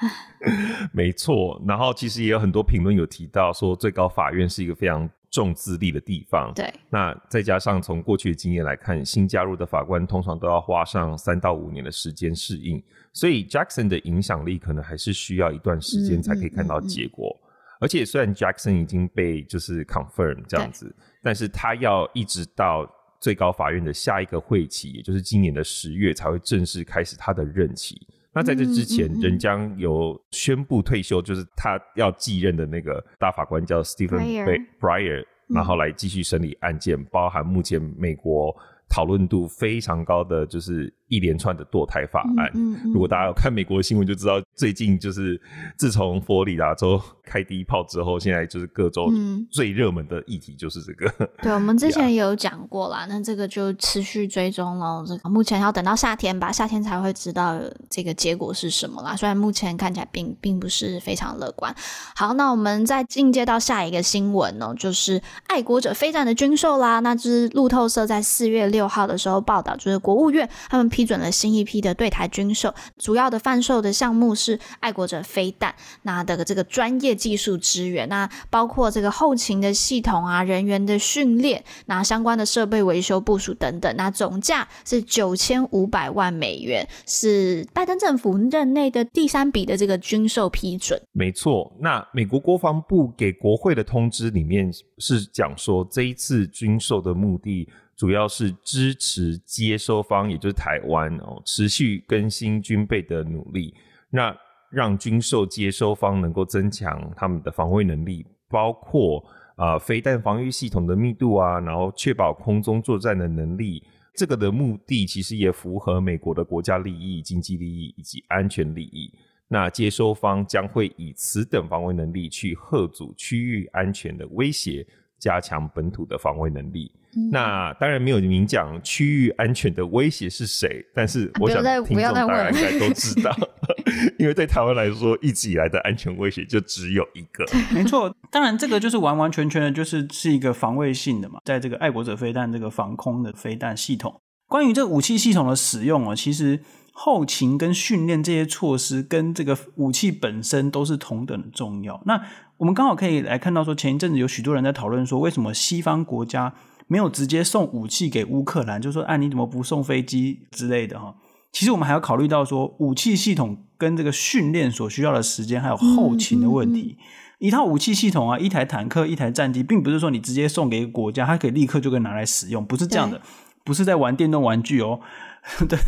[0.92, 6.52] 没错，然后其实也有很多评论有提到说，最高法院是一个非常重资历的地方。
[6.54, 12.82] 对，那再加上从过去的经验来看，新加入的法官通常都要花上三到五年的时间适应。
[13.12, 17.28] 所以 Jackson 的影响力可能还是需要一段时间才可以看到结果。
[17.28, 22.88] 嗯嗯嗯嗯、而且虽然 Jackson 已经被就是 confirm 这样子，但是他要一直到
[23.20, 28.06] 最高法院的下一个会期，也就是今年的十月才会正式开始他的任期。
[28.38, 38.56] 那在这之前，仍将有宣布退休，就是他要继任的那个大法官叫 Stephen Breyer，然后来继续审理案件，包含目前美国
[38.88, 40.92] 讨论度非常高的就是。
[41.10, 45.40] 一连串的堕胎法案，嗯嗯嗯、如果大家有看美国的新闻，就知道最近就是
[45.78, 49.10] 自从佛罗里达州开第一炮之后，现在就是各州
[49.50, 51.10] 最热门的议题就是这个。
[51.18, 55.02] 嗯、对，我们之前 也有讲过啦，那这个就持续追踪了。
[55.06, 59.16] 这个目前要等到夏天吧，夏天才会知道这个结果是什么啦。
[59.16, 61.74] 虽然目前看起来并并不是非常乐观。
[62.14, 67.00] 好，那我们再进阶到下一个新闻呢，就是爱国者飞战的军售啦。
[67.00, 70.88] 那就是路透社在四月六六号的时候报道，就是国务院他们。
[70.88, 91.00] 批准了新一批的对台军售，主要的贩售的项目是爱国者飞弹，那的这个专业技术支援，那包括这个后勤的系统啊，人员的训练，那相关的设备维修部署等等，那总价是九千五百万美元，是拜登政府任内的第三笔的这个军售批准。
[91.12, 97.68] 没错，那美国国防部给国会的通知里面是讲说，这一次军售的目的。
[97.98, 103.74] 主要是支持接收方，也就是台湾哦，持续更新军备的努力，
[104.08, 104.32] 那
[104.70, 109.18] 让军售接收方能够增强他们的防卫能力，包括
[109.56, 113.82] 啊、呃、飞弹防御系统的密度啊，然后确保空中作战的能力。
[114.14, 119.12] 这个的目的其实也符合美国的国家利益、经济利益以及安全利益。
[119.48, 124.86] 那接收方将会以此等防卫能力去吓阻区域安全的威胁，
[125.18, 126.92] 加强本土的防卫能力。
[127.16, 133.34] 嗯、那当然没有明讲区域安全的威胁是谁，但是我想听众大概应该都知道，
[134.18, 137.44] 因为对台湾来说，一直以来的安全威胁就只有一个。
[137.72, 144.20] 没错，当然这个就是完完全全的，就是是一个防卫性的嘛，在这个爱国者飞弹这个防空的飞弹系统。
[144.46, 146.60] 关于这个武器系统的使用哦，其实。
[147.00, 152.02] 后勤跟训练这些措施，跟这个武器本身都是同等的重要。
[152.06, 152.20] 那
[152.56, 156.52] 我们刚好可以来看到，说前一阵子有许多人在讨论说，为什么西方国家
[156.88, 158.82] 没有直接送武器给乌克兰？
[158.82, 160.98] 就说，啊，你怎么不送飞机之类的？
[160.98, 161.14] 哈，
[161.52, 166.96] 其实我们还要考虑到说，武器系统跟这个训练所需要的时间，还有后勤的问题。
[167.38, 173.20] 一套武器系统啊，一台坦克，一台战机，并不是说你直接送给一个国家，它可以立刻就可以拿来使用，不是这样的，
[173.62, 174.98] 不是在玩电动玩具哦。
[175.68, 175.78] 对，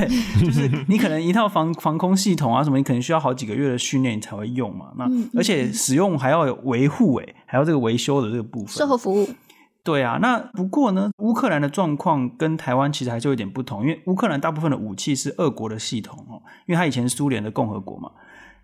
[0.40, 4.92] 就是 你可能一套防防空系统啊什么，你可能需要好几个月的训练你才会用嘛。
[4.96, 8.68] 那而且使用还要有维护，诶，还要这个维修的这个部分。
[8.68, 9.28] 售后服务。
[9.82, 18.10] 对啊，那不过呢，乌克兰的状况跟台湾其实还是有点不同，因为乌克兰大部分的武器是俄国的系统哦，因为它以前苏联的共和国嘛。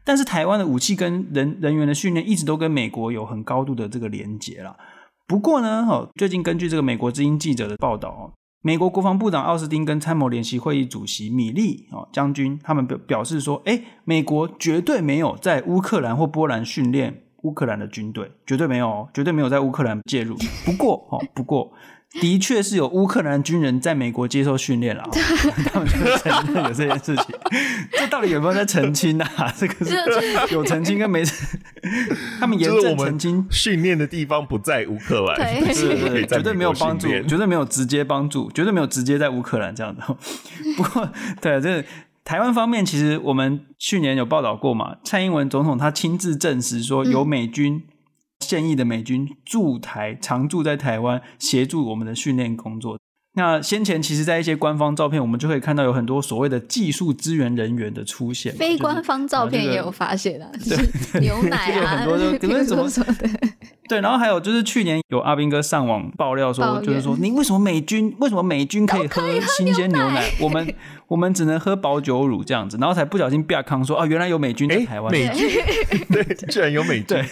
[0.05, 4.77] 但是台湾的武器跟人人员的训练一直都跟美国有很高度的这个连结啦。
[5.27, 8.33] 不过呢，哦，最近根据这个美国之音记者的报道哦。
[8.63, 20.37] 美国国防部长奥斯汀跟参谋联席会议主席米利哦将军，他们表表示说，诶，美国绝对没有在乌克兰或波兰训练乌克兰的军队，绝对没有，绝对没有在乌克兰介入。
[20.65, 21.73] 不过，哦，不过。
[22.21, 25.07] 的确是有乌克兰军人在美国接受训练了，
[25.71, 27.27] 他们就承认有这件事情。
[27.93, 29.53] 这到底有没有在澄清啊？
[29.55, 31.61] 这个是有澄清跟没澄？
[32.41, 40.03] 他们严正澄清，训练的地方不在乌克兰，对，对，对，绝对没有帮助，绝对没有直接帮助，绝对没有直接在乌克兰这样的。
[40.77, 41.11] 不过，
[41.43, 41.85] 对，这个
[42.27, 47.77] 台湾方面，其实我们去年有报道过嘛，蔡英文总统他亲自证实说有美军。
[47.77, 47.83] 嗯
[48.41, 52.99] 现役的美军驻台常驻在台湾，协助我们的训练工作。
[53.33, 58.55] 那先前其实，在一些官方照片，我们就可以看到有很多所谓的技术支援人员的出现。
[58.55, 63.31] 非官方照片也有发现啊，就是牛奶啊， 很多就 可能怎么说的。
[63.89, 69.23] 对，然后还有就是去年有阿兵哥上网爆料说，就是说你为什么美军为什么美军可以喝
[69.57, 70.75] 新鲜牛奶，我们
[71.07, 75.49] 我们只能喝保酒乳这样子，然后才不小心被康说啊，原来有美军在台湾，美军
[76.11, 77.05] 对，居然有美军。
[77.07, 77.25] 对，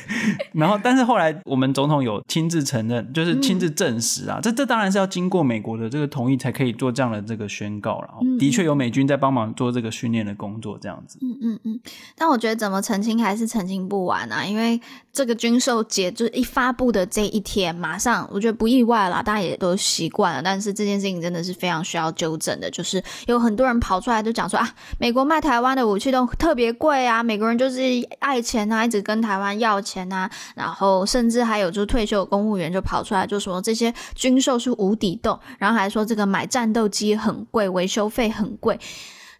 [0.52, 8.08] 然后但是后来我们总统有亲自承认，就是亲自证实啊，这这当然是要经过美国的这个同意才可以做这样的这个宣告了。
[8.38, 11.18] 的确有美军在帮忙做这个训练的工作，这样子。
[11.22, 11.80] 嗯嗯嗯。
[12.16, 14.80] 但我觉得怎么澄清还是澄清不完啊，因为
[15.12, 16.43] 这个军售节就是一。
[16.44, 20.42] 发布的这一天，马上我觉得不意外啦，大家也都习惯了。
[20.42, 27.80] 但是这件事情真的是非常需要纠正的，就是有很多人跑出来就讲说啊，美国卖台湾的武器都特别贵啊，美国人就是
[28.18, 38.78] 爱钱啊，一直跟台湾要钱啊，然后甚至还有就退休的公务员就跑出来就说这些军售是无底洞，然后还说这个买战斗机很贵，维修费很贵，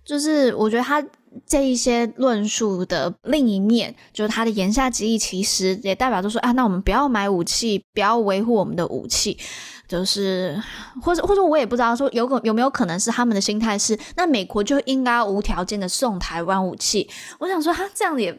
[0.04, 1.04] 就是我觉得他。
[1.46, 9.36] 这一些论述的另一面，就是他的言下之意，其实也代表着说啊，那我们不要买武器，不要维护我们的武器，
[9.88, 10.60] 就是
[11.02, 17.08] 或者或者我也不知道说有可有没有可能是他们的心态是，那美国就应该无条件的送台湾武器。
[17.38, 18.32] 我想说他这样也，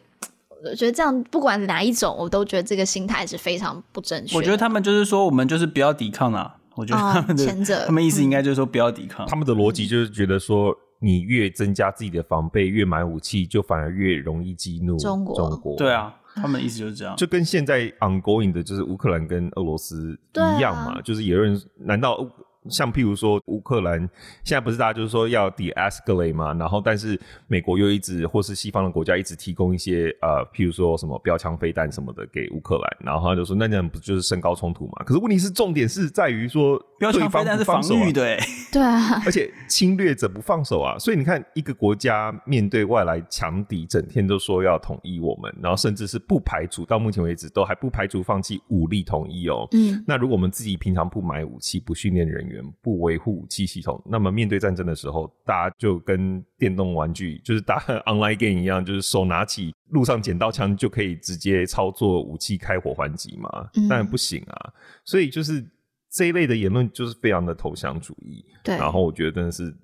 [0.63, 4.37] 我觉得这样不管哪一种，我都觉得这个心态是非常不正确。
[4.37, 6.55] 我觉得他们就是说，我们就是不要抵抗啊。
[6.75, 9.25] 我觉得他们的、哦、前者他们意思应该就是说不要抵抗。
[9.27, 10.75] 他们的逻辑就是觉得说。
[11.05, 15.35] 你越增加自己的防备，越买武器，就反而越容易激怒中国。
[15.35, 17.15] 中国对啊，他们的意思就是这样。
[17.17, 22.27] 就跟现在 ongoing 的，就是乌克兰跟俄罗斯一样嘛，啊、就是有人难道？
[22.69, 23.99] 像譬如说乌克兰
[24.43, 35.03] 现在不是大家就是说要 de-escalate 嘛，然后但是美国又一直或是西方的国家一直提供一些呃譬如说什么标枪飞弹什么的给乌克兰，然后他就说那这样不就是升高冲突嘛？
[35.05, 38.39] 可是问题是重点是在于说标枪飞弹是防御的，欸，
[38.71, 49.67] 对啊，而且侵略者不放手啊，所以你看一个国家面对外来强敌，整天都说要统一我们，然后甚至是不排除到目前为止都还不排除放弃武力统一哦。
[49.71, 52.54] 嗯，那如果我们自己平常不买武器，不训练人员。
[52.81, 63.49] 不维护武器系统，那么面对战争的时候，大家就跟电动玩具，就是打 online game 一样，就是手拿起路上捡到枪就可以直接操作武器开火还击嘛？
[63.89, 64.73] 当然不行啊！
[65.03, 65.65] 所以就是
[66.11, 68.45] 这一类的言论就是非常的投降主义。
[68.63, 69.75] 对，然后我觉得真的是。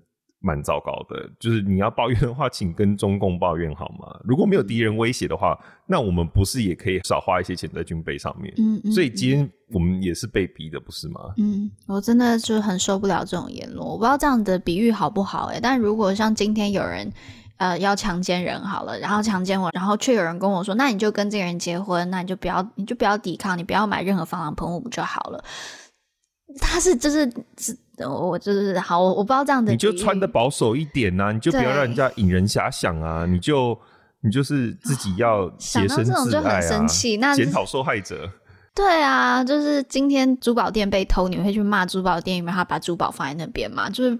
[0.41, 4.19] 蛮糟糕的，就是你要抱怨的话，请跟中共抱怨好吗？
[4.23, 8.53] 如果没有敌人威胁的话，那我们不是也可以少花一些钱在军备上面？
[8.57, 11.19] 嗯，嗯，所以今天我们也是被逼的，不是吗？
[11.37, 13.85] 嗯，我真的就很受不了这种言论。
[13.85, 15.45] 我不知道这样的比喻好不好？
[15.47, 17.11] 欸，诶，但如果像今天有人。
[17.57, 25.43] 呃要强奸人好了，然后强奸我，然后却有人跟我说，那你就跟这个人结婚，那你就不要你就不要抵抗，你不要买任何防狼喷雾不就好了？
[26.59, 27.77] 他是就是是，
[28.09, 33.77] 我就是好，我我不知道这样的，你就穿的保守一点呐、啊，你就不要让人家引人遐想啊，你就
[34.21, 38.29] 你就是自己要洁身自爱啊，想到这种就很生气，那检讨受害者。
[38.73, 43.89] 对啊，就是今天珠宝店被偷，你会去骂珠宝店，因为他把珠宝放在那边嘛？
[43.89, 44.17] 就是。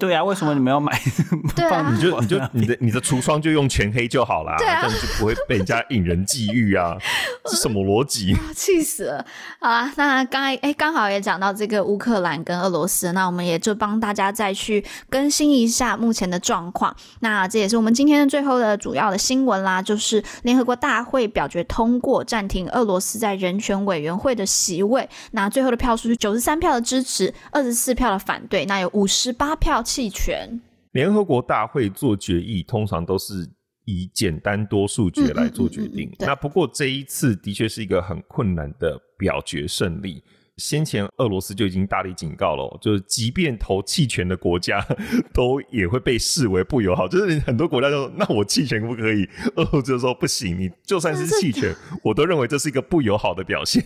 [0.00, 0.98] 对啊，为什么你们要买？
[1.54, 6.96] 对啊，你就你就你的你的橱窗就用全黑就好啦，这样就不会被人家引人觊觎啊！
[7.50, 8.34] 是什么逻辑？
[8.56, 9.24] 气死了！
[9.60, 16.96] 好啊，那刚才哎，刚好也讲到这个乌克兰跟俄罗斯，那我们也就帮大家再去更新一下目前的状况。
[17.20, 29.84] 那这也是我们今天的最后的主要的新闻啦，就是联合国大会表决通过暂停俄罗斯在人权委员会的席位，那最后的票数是九十三票的支持，二十四票的反对，那有五十八票。
[29.90, 30.48] 弃权。
[30.92, 33.48] 联合国大会做决议，通常都是
[33.86, 36.08] 以简单多数决来做决定。
[36.08, 40.22] 嗯嗯嗯嗯、那不过这一次的确是一个很困难的表决胜利。
[40.58, 44.80] 先前俄罗斯就已经大力警告了，就是即便投弃权的国家，
[45.34, 47.08] 都也会被视为不友好。
[47.08, 49.26] 就是很多国家就说：“那我弃权不可以？”
[49.56, 51.74] 俄罗斯就说：“不行，你就算是弃权，
[52.04, 53.82] 我都认为这是一个不友好的表现。”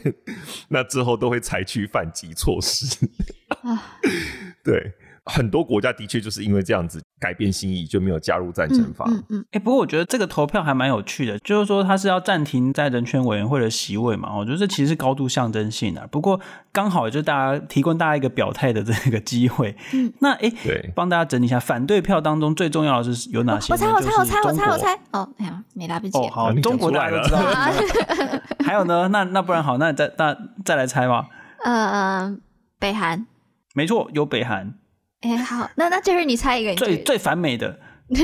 [0.68, 3.08] 那之后都会采取反击措施。
[4.64, 4.92] 对。
[5.26, 9.06] 很多国家的确就是因为这样子改变心意，就没有加入战争法。
[9.08, 9.20] 嗯嗯。
[9.20, 14.36] 哎、嗯欸，不过我觉得这个投票还蛮有趣的，就是说他是要暂停在人权委员会的席位嘛。
[14.36, 16.06] 我觉得这其实是高度象征性的。
[16.08, 16.38] 不过
[16.72, 19.74] 刚好也就大家提供大家一个表态的这个机会。
[19.94, 20.12] 嗯。
[20.20, 23.72] 那哎，欸、对，帮大家整理一下，反对票当中最重要的是有哪些？
[23.72, 24.98] 我猜，我猜，我猜，我猜，我猜。
[25.12, 26.18] 哦，哎呀，没来不及。
[26.18, 27.38] 哦，好，中国大家都知道。
[28.62, 29.08] 还有呢？
[29.08, 31.26] 那那不然好，那再那再来猜吧。
[31.64, 32.36] 呃，
[32.78, 33.26] 北韩。
[33.74, 34.74] 没错，有北韩。
[35.24, 37.74] 哎、欸，好，那那就是你猜一个最最反美的、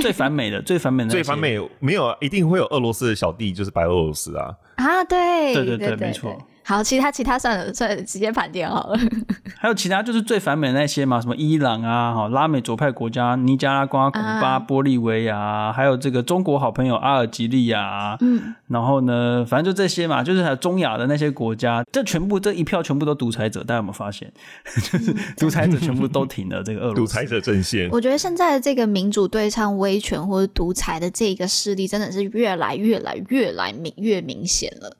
[0.02, 4.54] 最反美的、最反美的、最反美没有啊，一定会有俄罗斯的小弟，就是白俄罗斯啊。
[4.76, 6.38] 啊，对，对对对没错。
[6.70, 8.98] 好，其他其他算了算了，直接盘点好了。
[9.58, 24.32] 还有其他就是最反美的那些嘛，什么伊朗啊，哈，拉美左派国家，尼加拉瓜、古巴、啊、玻利维亚，还有这个中国好朋友阿尔及利亚，嗯，然后呢，反正就这些嘛，就是还有中亚的那些国家，这全部这一票全部都独裁者，大家有没有发现？
[24.64, 27.00] 就是 独裁者全部都挺了这个俄罗斯。
[27.00, 27.88] 独裁者阵线。
[27.90, 34.96] 我觉得现在的这个民主对抗威权或者独裁的这个势力，真的是越来越来越来明越明显了。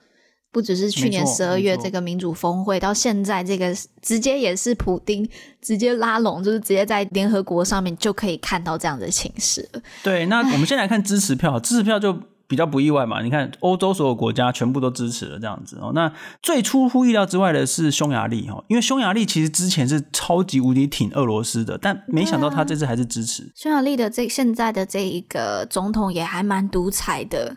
[0.53, 3.73] 不只是去年十二月这个民主峰会，到现在这个
[4.03, 5.29] 直接也是普丁
[5.63, 9.81] 直接拉拢，就是直接在联合国上面就可以看到这样的情势了。
[10.03, 13.23] 对，那我们先来看支持票，支持票就比较不意外嘛。
[13.23, 15.93] 你看欧洲所有国家全部都支持了这样子哦。
[15.95, 23.45] 那最出乎意料之外的是匈牙利哦，因为匈牙利其实之前是超级无敌挺俄罗斯的，但没想到他这次还是支持。
[23.45, 27.57] 啊，匈牙利的这现在的这一个总统也还蛮独裁的。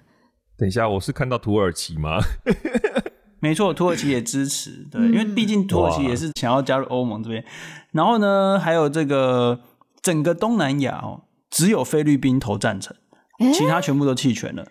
[0.63, 2.19] 等一下，我是看到土耳其吗？
[3.41, 7.43] 没错，土耳其也支持，对，因为毕竟土耳其也是想要加入欧盟这边。
[7.91, 9.59] 然后呢，还有这个
[10.01, 12.95] 整个东南亚哦，只有菲律宾投赞成，
[13.53, 14.65] 其他全部都弃权了。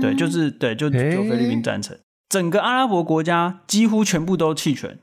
[0.00, 1.96] 对，就是对，就只有菲律宾赞成。
[2.28, 4.98] 整个阿拉伯国家几乎全部都弃权，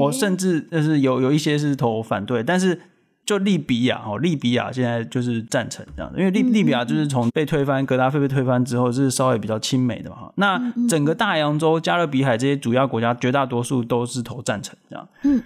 [0.00, 2.80] 我甚至就是有有一些是投反对，但是。
[3.26, 10.32] 就利比亚哦，利比亚现在就是赞成这样的，因为利利比亚就是从被推翻，格达费被推翻之后，是稍微比较亲美的嘛。
[10.34, 15.08] 那整个大洋洲、加勒比海这些主要国家，绝大多数都是投赞成这样。
[15.22, 15.40] 嗯，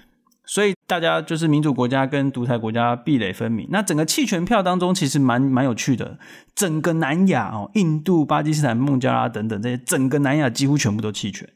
[0.47, 3.69] 所以大家就是民主国家跟独裁国家壁垒分明。
[3.71, 6.17] 那整个弃权票当中，其实蛮蛮有趣的。
[6.55, 11.47] 整个南亚哦，印度、巴基斯坦、孟加拉等等这些，整个南亚几乎全部都弃权。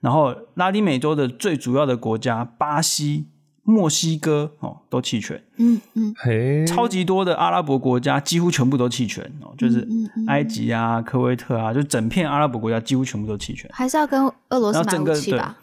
[0.00, 3.28] 然后拉丁美洲的最主要的国家巴西。
[3.64, 9.86] 墨西哥哦，都弃权，嗯嗯，嘿，超级多的阿拉伯国家几乎全部都弃权哦，就是
[10.26, 13.70] 埃及啊、科威特啊，就整片阿拉伯国家几乎全部都弃权。
[13.72, 15.56] 还是要跟俄罗斯买武器吧？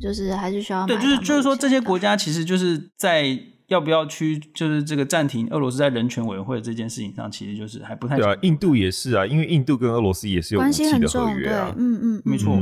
[0.00, 8.36] 就是还是需要对，就是就是说这些国家其实就是在要不要去，就是这个暂停俄罗斯在人权委员会这件事情上，其实就是还不太对啊。
[8.42, 12.58] 印度也是啊，因为印度跟俄罗斯也是有武器的合约啊，嗯嗯，没错。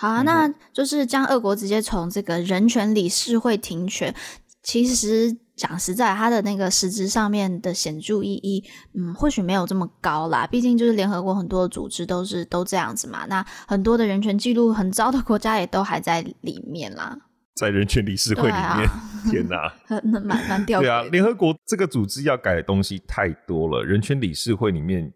[0.00, 4.14] 嗯好啊，那就是将俄国直接从这个人权理事会停权。
[4.62, 8.62] 其实讲实在，它的那个实质上面的显著意义，
[8.94, 10.46] 嗯，或许没有这么高啦。
[10.46, 13.26] 毕竟就是联合国很多的组织都是都这样子嘛。
[13.26, 17.16] 那很多的人权记录很糟的国家也都还在里面啦。
[17.56, 19.72] 在人权理事会里面，啊、天哪，
[20.04, 20.80] 那蛮蛮掉。
[20.80, 23.82] 对啊，联合国这个组织要改的东西太多了。
[23.82, 25.12] 人权理事会里面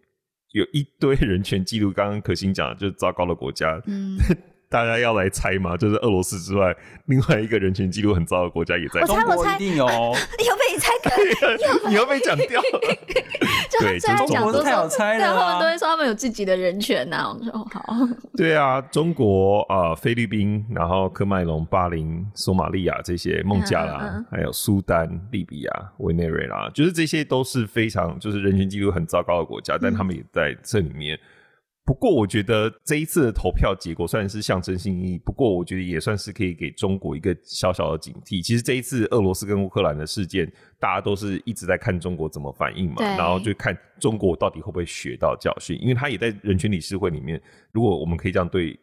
[0.53, 3.81] 有一堆 人权记录，刚刚可心讲的就是糟糕的国家。
[3.87, 4.19] 嗯。
[4.75, 5.77] 大家要来猜吗？
[5.77, 6.75] 就是俄罗斯之外，
[7.07, 9.03] 另外一个人权记录很糟的国家也在。
[9.03, 9.87] 我猜，我猜，一定有。
[9.87, 12.61] 你 又被你猜可 你又被讲掉。
[13.79, 15.25] 对，中国太好猜了。
[15.27, 17.33] 他们都会说他们有自己的人权呐。
[17.33, 17.85] 我说好。
[18.37, 31.17] 对啊，中国啊、呃，菲律宾，然后科麦隆、巴林、索马利亚这些，孟加拉，嗯嗯、还有苏丹、利比亚、委内瑞拉，就是这些都是非常就是人权记录很糟糕的国家，嗯、但他们也在这里面。
[31.87, 38.43] 不过，我觉得这一次的投票结果虽然是象征性意义，不过我觉得也算是可以给中国一个小小的警惕。
[38.43, 47.39] 其实这一次俄罗斯跟乌克兰的事件，大家都是一直在看中国怎么反应嘛，然后就看中国到底会不会学到教训，因为他也在人权理事会里面。
[47.71, 48.79] 如果我们可以这样对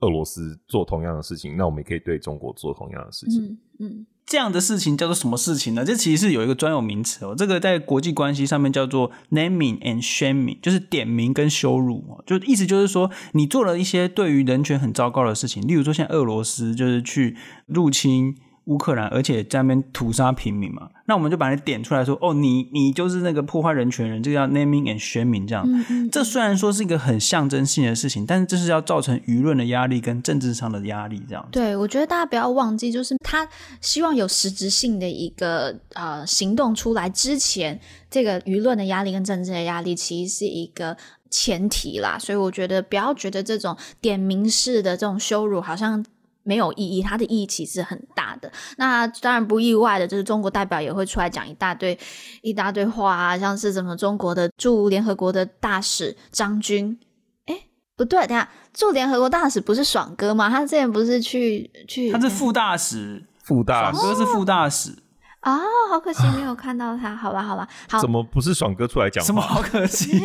[0.00, 3.44] 俄罗斯做同样的事情，那我们也可以对中国做同样的事情。
[3.44, 3.58] 嗯。
[3.80, 5.84] 嗯这样的事情叫做什么事情呢？
[5.84, 17.36] 这其实是有一个专有名词哦，这个在国际关系上面叫做 naming and shaming，就是点名跟羞辱哦，就意思就是说你做了一些对于人权很糟糕的事情，例如说像俄罗斯就是去
[17.66, 18.34] 入侵。
[18.66, 25.64] 乌克兰，而且在那边屠杀平民嘛，那我们就把你点出来说，哦，你你就是那个破坏人权人，这个叫 naming and shaming 这样。
[25.66, 26.10] 嗯嗯。
[26.10, 31.48] 这虽然说是一个很象征性的事情，但是这是要造成舆论的压力跟政治上的压力这样。
[31.52, 33.48] 对，我觉得大家不要忘记，就是他
[33.80, 40.96] 希望有实质性的一个呃行动出来之前，这个舆论的压力跟政治的压力其实是一个
[41.30, 42.18] 前提啦。
[42.18, 46.04] 所以我觉得不要觉得这种点名式的这种羞辱好像。
[46.46, 48.50] 没有意义，它的意义其实很大的。
[48.78, 51.98] 那当然不意外的，就是中国代表也会出来讲一大堆
[52.40, 56.98] 一大堆话啊，像是什么中国的驻联合国的大使张军，
[57.46, 57.54] 哎，
[57.96, 60.48] 不对，等下驻联合国大使不是爽哥吗？
[60.48, 62.12] 他之前不是去去？
[62.12, 64.96] 他是副大使，副大使，爽哥是副大使。
[65.42, 65.60] 哦哦，
[65.90, 68.00] 好可惜没有看到他，好吧，好吧，好。
[68.00, 69.26] 怎么不是爽哥出来讲话？
[69.26, 70.20] 什么好可惜？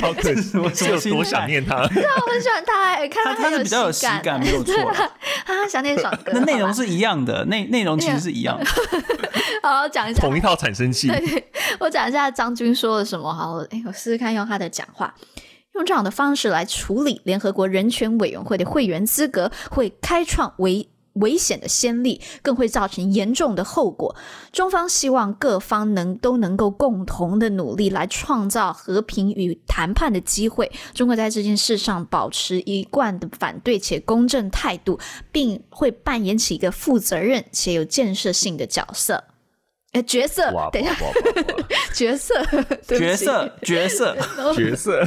[0.00, 1.86] 好可惜， 我有多想念他。
[1.88, 4.74] 对，我很喜欢他，看他比较有喜感，没有错。
[5.46, 6.32] 啊，想念爽哥。
[6.34, 8.64] 那内容是一样的，内内容其实是一样的。
[9.62, 11.08] 好，讲一下同一套产生器。
[11.08, 11.50] 对，
[11.80, 13.32] 我讲一下张军说了什么。
[13.32, 15.12] 好，哎，我试试看用他的讲话，
[15.74, 20.88] 用这样的方式来处理联合国人权委员会的会员资格，会开创为。
[21.14, 24.14] 危险的先例，更会造成严重的后果。
[24.52, 30.70] 中方希望各方能都能够共同的努力，来创造和平与谈判的机会。
[30.94, 34.98] 中国在这件事上保持一贯的反对且公正态度，
[35.32, 39.24] 并会扮演起一个负责任且有建设性的角色。
[39.92, 40.94] 呃，角色，等一下，
[41.92, 42.44] 角色，
[42.86, 44.16] 角色，角色，
[44.54, 45.04] 角色，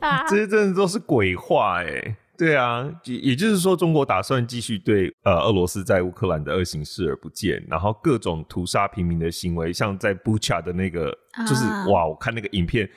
[0.00, 2.16] 啊，这些真的都是鬼话哎。
[2.36, 11.16] 对啊，也也就是说，中国打算继续对呃俄罗斯在乌克兰的恶行视而不见，然后各种屠杀平民的行为，像在 Bucha 的那个，
[11.46, 12.90] 就是、啊、哇，我看那个影片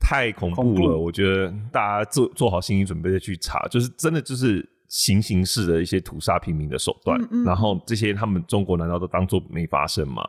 [0.00, 10.22] 太恐怖了，怖我觉得大家做做好心理准备再去查，就是真的就是行刑式的一些屠杀平民的手段，嗯嗯然后这些他们中国难道都当做没发生吗？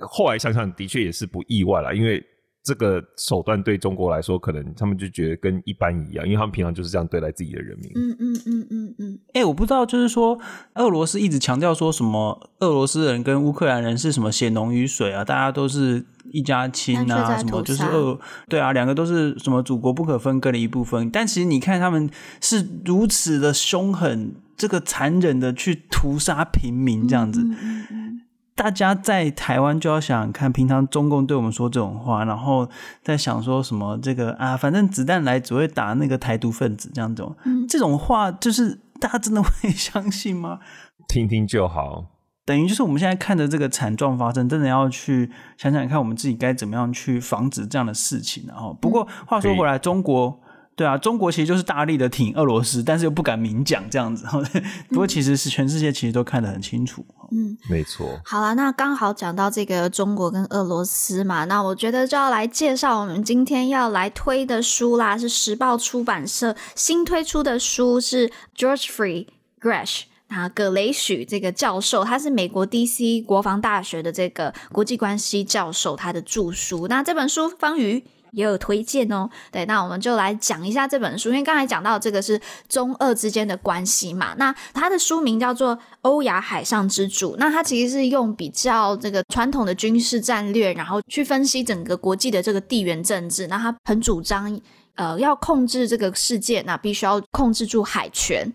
[0.00, 2.22] 后来想想，的确也是不意外啦，因为。
[2.62, 7.90] 这个手段对中国来说，可能他们就觉得跟一般一样，因为他们平常就是这样对待自己的人民。
[7.94, 9.18] 嗯嗯嗯嗯嗯。
[9.34, 10.38] 哎、欸，我不知道，就是说，
[10.74, 21.10] 俄罗斯一直强调说什么，俄罗斯人跟乌克兰人是什么血浓于水啊，大家都是一家亲啊，什么就是俄，对啊，两个都是什么祖国不可分割的一部分。
[21.10, 22.08] 但其实你看，他们
[22.40, 27.42] 是如此的凶狠，这个残忍的去屠杀平民，这样子。
[27.42, 28.01] 嗯嗯嗯
[28.54, 32.68] 大家在台湾就要想想看，平常中共对我们说这种话，然后
[33.02, 40.60] 在想说什么这个啊，反正子弹来只会打那个台独分子这样子，嗯，这种话就是大家真的会相信吗？
[41.08, 42.04] 听听就好，
[42.44, 48.44] 等于就是我们现在看的这个惨状发生，真的要去想想看，我们自己该怎么样去防止这样的事情。
[48.46, 50.40] 然后，不过话说回来，中国。
[50.74, 54.26] 对啊，中国其实就是大力的挺俄罗斯，但是又不敢明讲这样子。
[54.88, 57.04] 不过其实是全世界其实都看得很清楚。
[57.30, 58.18] 嗯，没错。
[58.24, 69.26] 好了，那刚好讲到这个中国跟俄罗斯嘛，那我觉得就要来介绍我们今天要来推的书啦，是时报出版社新推出的书，是 George Free
[69.60, 76.88] Gresh 啊，葛雷许这个教授，他是美国 DC 国防大学的这个国际关系教授，他的著书。
[76.88, 78.02] 那这本书方瑜。
[78.32, 94.58] 也有推荐哦，对，那我们就来讲一下这本书，因为刚才讲到这个是中俄之间的关系嘛，那它的书名叫做《欧亚海上之主》，那它其实是用比较这个传统的军事战略，然后去分析整个国际的这个地缘政治，那它很主张
[94.94, 98.50] 呃要控制这个世界，那必须要控制住海权。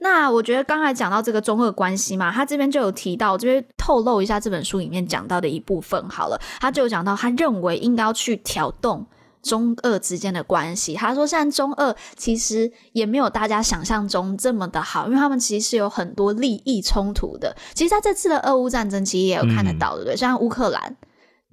[0.00, 9.04] 那我觉得刚才讲到这个中俄关系嘛，他这边就有提到，这边透露一下这本书里面讲到的一部分好了，他就有讲到他认为应该要去挑动。
[9.42, 10.94] 中俄之间的关系。
[10.94, 17.56] 他说，现在中俄其实也没有大家想象中这么的好，因为他们其实是有很多利益冲突的。
[17.74, 20.16] 其实在这次的俄乌战争，其实也有看得到，对不对？
[20.16, 20.96] 像乌克兰，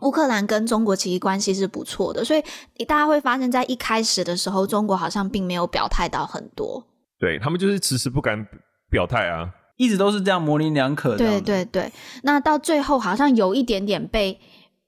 [0.02, 6.86] 乌克兰跟中国其实关系是不错的，所以大家会发现，在一开始的时候，中国好像并没有表态到很多。
[7.20, 8.46] 对，他们就是迟迟不敢
[8.90, 11.18] 表态啊，一直都是这样模棱两可的。
[11.18, 11.92] 对对对，
[12.24, 14.38] 那到最后好像有一点点被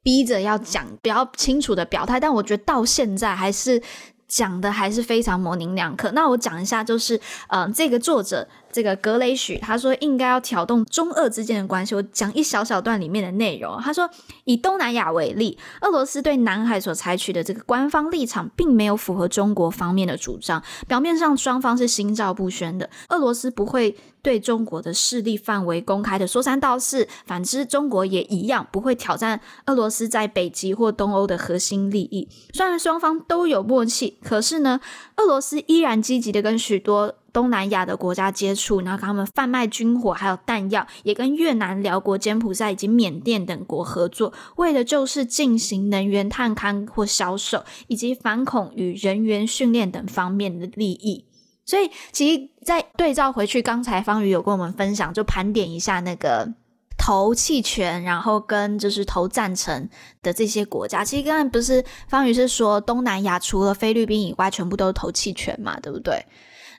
[0.07, 3.81] 逼着要讲比较清楚的表态，但我觉得到现在还是
[4.25, 6.09] 讲的还是非常模棱两可。
[6.11, 7.17] 那我讲一下，就是
[7.49, 8.47] 嗯、呃，这个作者。
[8.77, 11.95] 这个格雷许他说应该要挑动中俄之间的关系。
[11.95, 13.81] 我讲一小小段里面的内容。
[13.81, 14.07] 他说，
[14.43, 20.61] 以东南亚为例，俄罗斯对南海所采取的这个官方立场，并没有符合中国方面的主张。
[20.87, 32.29] 表面上双方是心照不宣的，俄罗斯不会对中国的势力范围公开的说三道四，反之，中国也一样不会挑战俄罗斯在北极或东欧的核心利益。
[32.53, 34.79] 虽然双方都有默契，可是呢，
[35.15, 37.15] 俄罗斯依然积极的跟许多。
[37.37, 51.25] 东南亚的国家接触，然后跟他们贩卖军火，还有弹药，也跟越南、寮国、柬埔寨以及缅甸等国合作，为的就是进行能源探勘或销售，以及反恐与人员训练等方面的利益。
[51.63, 56.51] 所以，其实，在对照回去，刚才方宇有跟我们分享，就盘点一下那个
[56.97, 59.87] 投弃权，然后跟就是投赞成
[60.23, 61.05] 的这些国家。
[61.05, 66.25] 其实刚才不是方宇是说，东南亚除了菲律宾以外，全部都是投弃权嘛，对不对？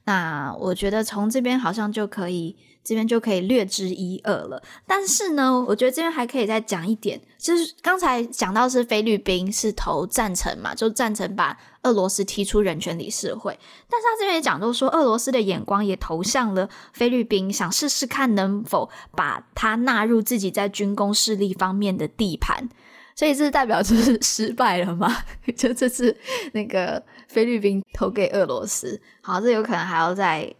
[0.09, 4.62] 那我觉得从这边好像就可以，这边就可以略知一二了。
[4.86, 13.59] 但是呢，我觉得这边还可以再讲一点，就是刚才讲到是菲律宾是投赞成嘛，就赞成把俄罗斯踢出人权理事会。
[13.90, 22.70] 但是他这边也讲到说，俄罗斯的眼光也投向了菲律宾，想试试看能否把它纳入自己在军工势力方面的地盘。
[23.18, 25.12] 所以这代表就是失败了吗？
[25.56, 26.16] 就这次
[26.52, 30.54] 那个菲律宾投给俄罗斯，好，这有可能还要再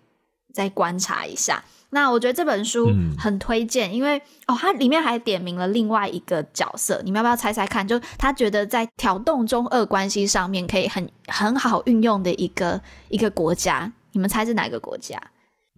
[0.53, 1.63] 再观察一下。
[1.91, 7.87] 那我觉得这本书很推荐，嗯、因为哦，它里面还点名了另外一个角色，你们要不要猜猜看？
[7.87, 15.17] 就他觉得在挑动中俄关系上面可以很很好运用的一个一个国家，你们猜是哪个国家？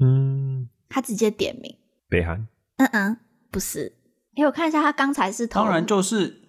[0.01, 1.77] 嗯，他直接点名
[2.09, 2.49] 北韩。
[2.79, 3.17] 嗯嗯，
[3.51, 3.93] 不是。
[4.37, 6.40] 哎，我看一下，他刚才是投，当然就是。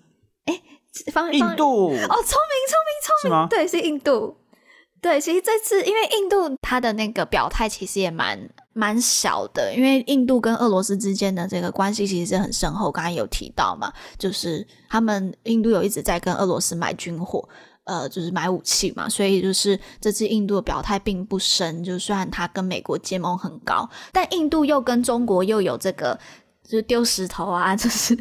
[1.11, 4.37] 方印度哦，聪明聪明聪明，对，是印度。
[5.01, 8.39] 对，其实这次因为印度他的那个表态其实也蛮
[8.73, 12.91] 蛮小的，因为印度跟俄罗斯之间的这个关系其实是很深厚。
[12.91, 17.49] 刚才有提到嘛，就是他们印度有一直在跟俄罗斯买军火，
[17.85, 21.83] 呃，就是买武器嘛，所以就是这次印度的表态并不深。
[21.83, 26.19] 就虽然他跟美国结盟很高，但印度又跟中国又有这个
[26.63, 28.17] 就是丢石头啊， 就是。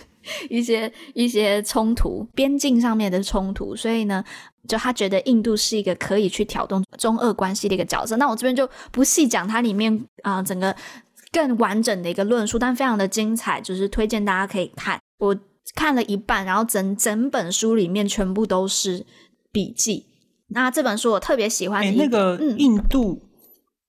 [0.50, 4.22] 一些一些冲突，边境上面的冲突，所以呢，
[4.68, 8.18] 就他觉得印度是一个可以去挑动中俄关系的一个角色。
[8.18, 10.76] 那我这边就不细讲它里面啊、呃、整个
[11.32, 15.00] 更完整的一个论述，但非常的精彩，就是推荐大家可以看。
[15.18, 15.34] 我
[15.74, 19.06] 看了一半，然后整整本书里面全部都是
[19.50, 20.04] 笔记。
[20.48, 23.28] 那这本书我特别喜欢的、欸、那个印度，嗯、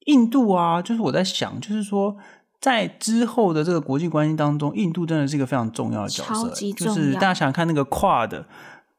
[0.05, 2.15] 印度啊，就是我在想，就是说。
[2.61, 6.47] 在之后的这个国际关系当中，印度真的是一个非常重要的角色。
[6.77, 8.45] 就是大家想看那个跨的，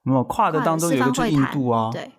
[0.02, 2.10] 没有跨的当中有一个就是印度啊，对，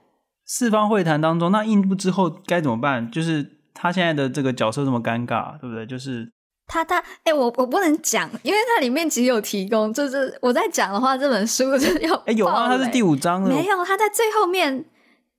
[0.46, 3.12] 四方会谈当中，那印度之后该怎么办？
[3.12, 5.86] 就是他现在的这个角色这么尴尬，对不对？
[5.86, 6.32] 就是
[6.66, 14.86] 他他哎、欸，我我不能讲，因为它里面其实有提供，就是我在讲的话，这本书就要哎、欸、有啊，它是第五章，没有，他在最后面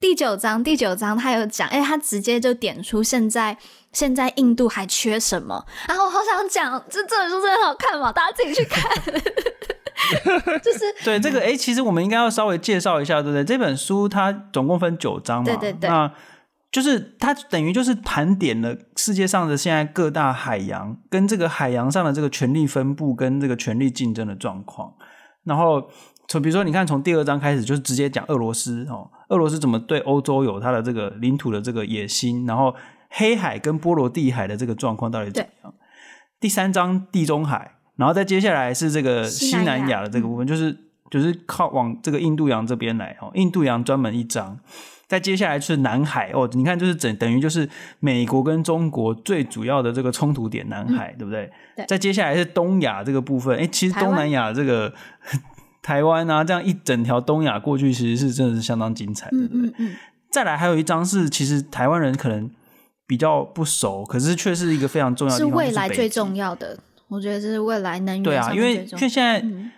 [0.05, 3.57] 第九章第九章他有讲，哎、欸，他直接就点出现在。
[3.90, 5.64] 现在印度还缺什么？
[5.88, 8.84] 然后我好想讲，这这本书真的很好看嘛，大家自己去看。
[10.61, 13.42] 就是对这个，哎，其实我们应该要稍微介绍一下，对不对？
[13.42, 16.12] 这本书它总共分九章嘛，对对对，那
[16.70, 24.92] 就是它等于就是盘点了世界上的现在各大海洋跟这个海洋上的这个权力分布跟这个权力竞争的状况。
[25.44, 25.90] 然后
[26.29, 32.75] 从比如说，你看从第二章开始，就是直接讲俄罗斯哦，俄罗斯怎么对欧洲有它的这个领土的这个野心，然后。
[33.16, 35.75] 黑海跟波罗的海的这个状况到底怎么样？
[36.41, 40.77] 第三章地中海，然后再接下来是这个西南亚的这个部分，就是
[41.12, 43.31] 就是靠往这个印度洋这边来哦。
[43.35, 44.59] 印度洋专门一章，
[45.07, 46.51] 再接下来是南海哦。
[46.55, 47.68] 你看，就是等等于就是
[48.01, 51.49] 美国跟中国最主要的这个冲突点，南海、嗯、对不对？
[51.77, 51.87] 对。
[51.87, 54.93] 再接下来是东亚这个部分，哎，其实东南亚这个
[55.85, 59.68] 台湾啊，这样一整条东亚过去，其实是真的是相当精彩的，对不对？
[59.68, 59.97] 嗯嗯嗯。
[60.32, 62.51] 再来还有一张是，其实台湾人可能。
[63.07, 66.74] 比较不熟，可是却是一个非常重要的地方，是未来最重要的。
[67.09, 68.22] 我觉得这是未来能源。
[68.22, 69.70] 对啊，因为因为现在、嗯、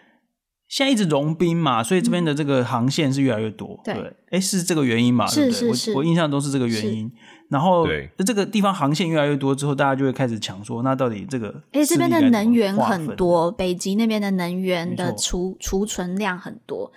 [0.69, 3.81] 现在一直融冰嘛，所以这边的这个航线是越来越多。
[3.85, 3.95] 对，
[4.31, 5.27] 哎，是这个原因嘛？
[5.27, 7.11] 是是是，我我印象都是这个原因。
[7.49, 7.87] 然后，
[8.27, 11.63] 这个地方航线越来越多之后，大家就会开始抢说，那到底这个？
[11.71, 16.91] 哎，这边的能源很多，北极那边的能源的储储存量很多。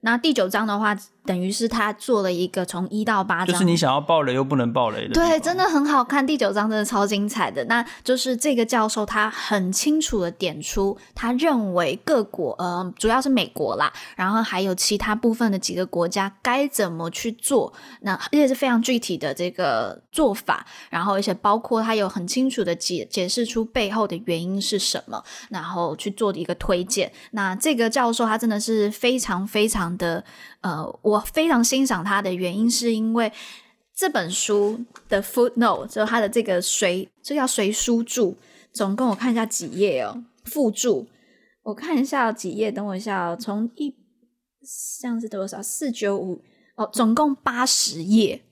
[0.00, 0.96] 对，那第九章的话。
[1.26, 5.12] 等于是他做了一个从一到八章，就是你想要爆雷又不能爆雷的。
[5.12, 6.26] 对，真的很好看。
[6.26, 7.62] 第九章真的超精彩的。
[7.66, 27.12] 那就是这个教授他很清楚的点出，他认为各国呃，主要是美国啦，然后还有其他部分的几个国家该怎么去做，那而且是非常具体的这个做法，然后而且包括他有很清楚的解解释出背后的原因是什么，然后去做的一个推荐。
[27.32, 30.24] 那这个教授他真的是非常非常的
[30.60, 30.98] 呃。
[31.02, 33.32] 我非常欣赏他的原因，是因为
[33.94, 38.36] 这本书的 footnote，就他的这个随，这叫随书注，
[38.72, 41.06] 总共我看一下几页哦，附注，
[41.62, 43.94] 我看一下几页，等我一下哦，从一
[44.62, 45.62] 像是多少？
[45.62, 46.42] 四九五
[46.76, 48.42] 哦，总共八十页。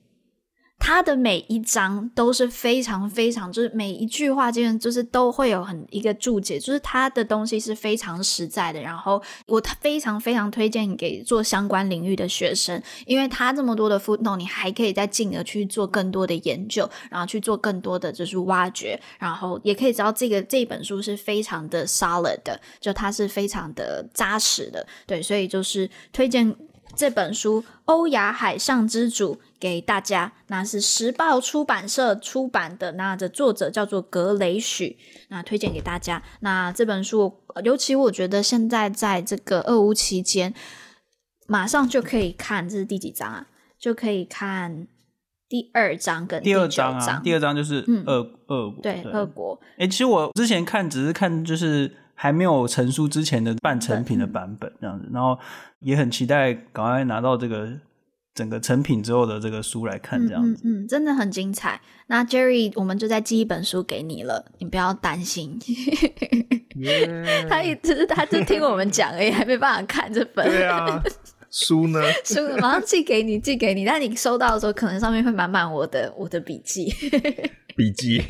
[0.79, 8.81] 他的每一章都是非常非常，就是每一句话基本就是都会有很一个注解，就是他的东西是非常实在的。
[8.81, 24.87] 然后我非常非常推荐给做相关领域的学生，因为他这么多的 footnote，你还可以再进而去做更多的研究，然后去做更多的就是挖掘，然后也可以知道这个这本书是非常的 solid 的，就它是非常的扎实的。
[25.05, 26.55] 对，所以就是推荐。
[26.95, 34.97] 这本书《欧亚海上之主》给大家，那是时报出版社出版的，那这作者叫做格雷许，
[35.29, 36.21] 那推荐给大家。
[36.41, 40.53] 那这本书，尤其我觉得现在在这个俄乌期间，
[41.47, 43.47] 马上就可以看，这是第几章啊？
[43.79, 44.87] 就可以看
[45.47, 49.59] 第二章跟第二章啊，第二章就是俄俄国，对，俄国。
[49.77, 51.95] 哎，其实我之前看只是看就是。
[52.21, 55.39] 还没有成书之前的半成品的版本这样子，然后
[55.79, 57.69] 也很期待赶快拿到这个
[58.35, 60.61] 整个成品之后的这个书来看这样子。
[60.65, 61.79] 嗯，嗯，真的很精彩。
[62.07, 65.57] 那 Jerry，我们就再寄一本书给你了，你不要担心。
[67.47, 70.45] 他一直他就听我们讲而已，还没办法看这本。
[70.45, 71.01] 对啊，
[71.49, 72.01] 书呢？
[72.25, 73.85] 书马上寄给你，寄给你。
[73.85, 76.93] 但你收到的时候，可能上面会满满我的我的笔记。
[77.79, 78.21] 笔记，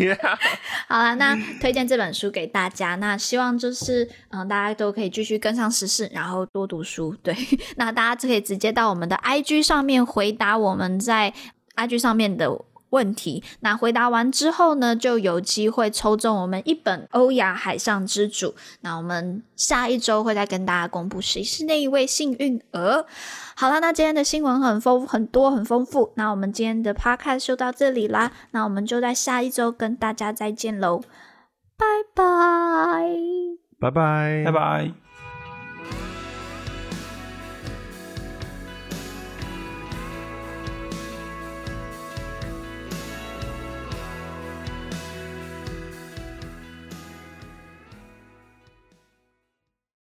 [0.88, 2.94] 好了，那推荐这本书给大家。
[2.98, 7.16] 那希望就是，嗯，大家都可以继续跟上时事，然后多读书。
[7.24, 7.36] 对，
[7.78, 11.34] 那大家就可以直接到我们的 IG 上面回答我们在
[11.76, 13.44] IG 上面的问题。
[13.62, 18.50] 那回答完之后呢，就有机会抽中我们一本《欧亚海上之主》。
[18.82, 23.04] 那我们下一周会再跟大家公布谁是那一位幸运儿。
[23.60, 31.02] 好了，那今天的新闻很丰很多很丰富，那我们今天的 podcast 就到这里啦，那我们就在下一周跟大家再见喽，
[31.78, 31.86] 拜
[32.16, 32.24] 拜，
[33.82, 35.09] 拜拜，拜拜。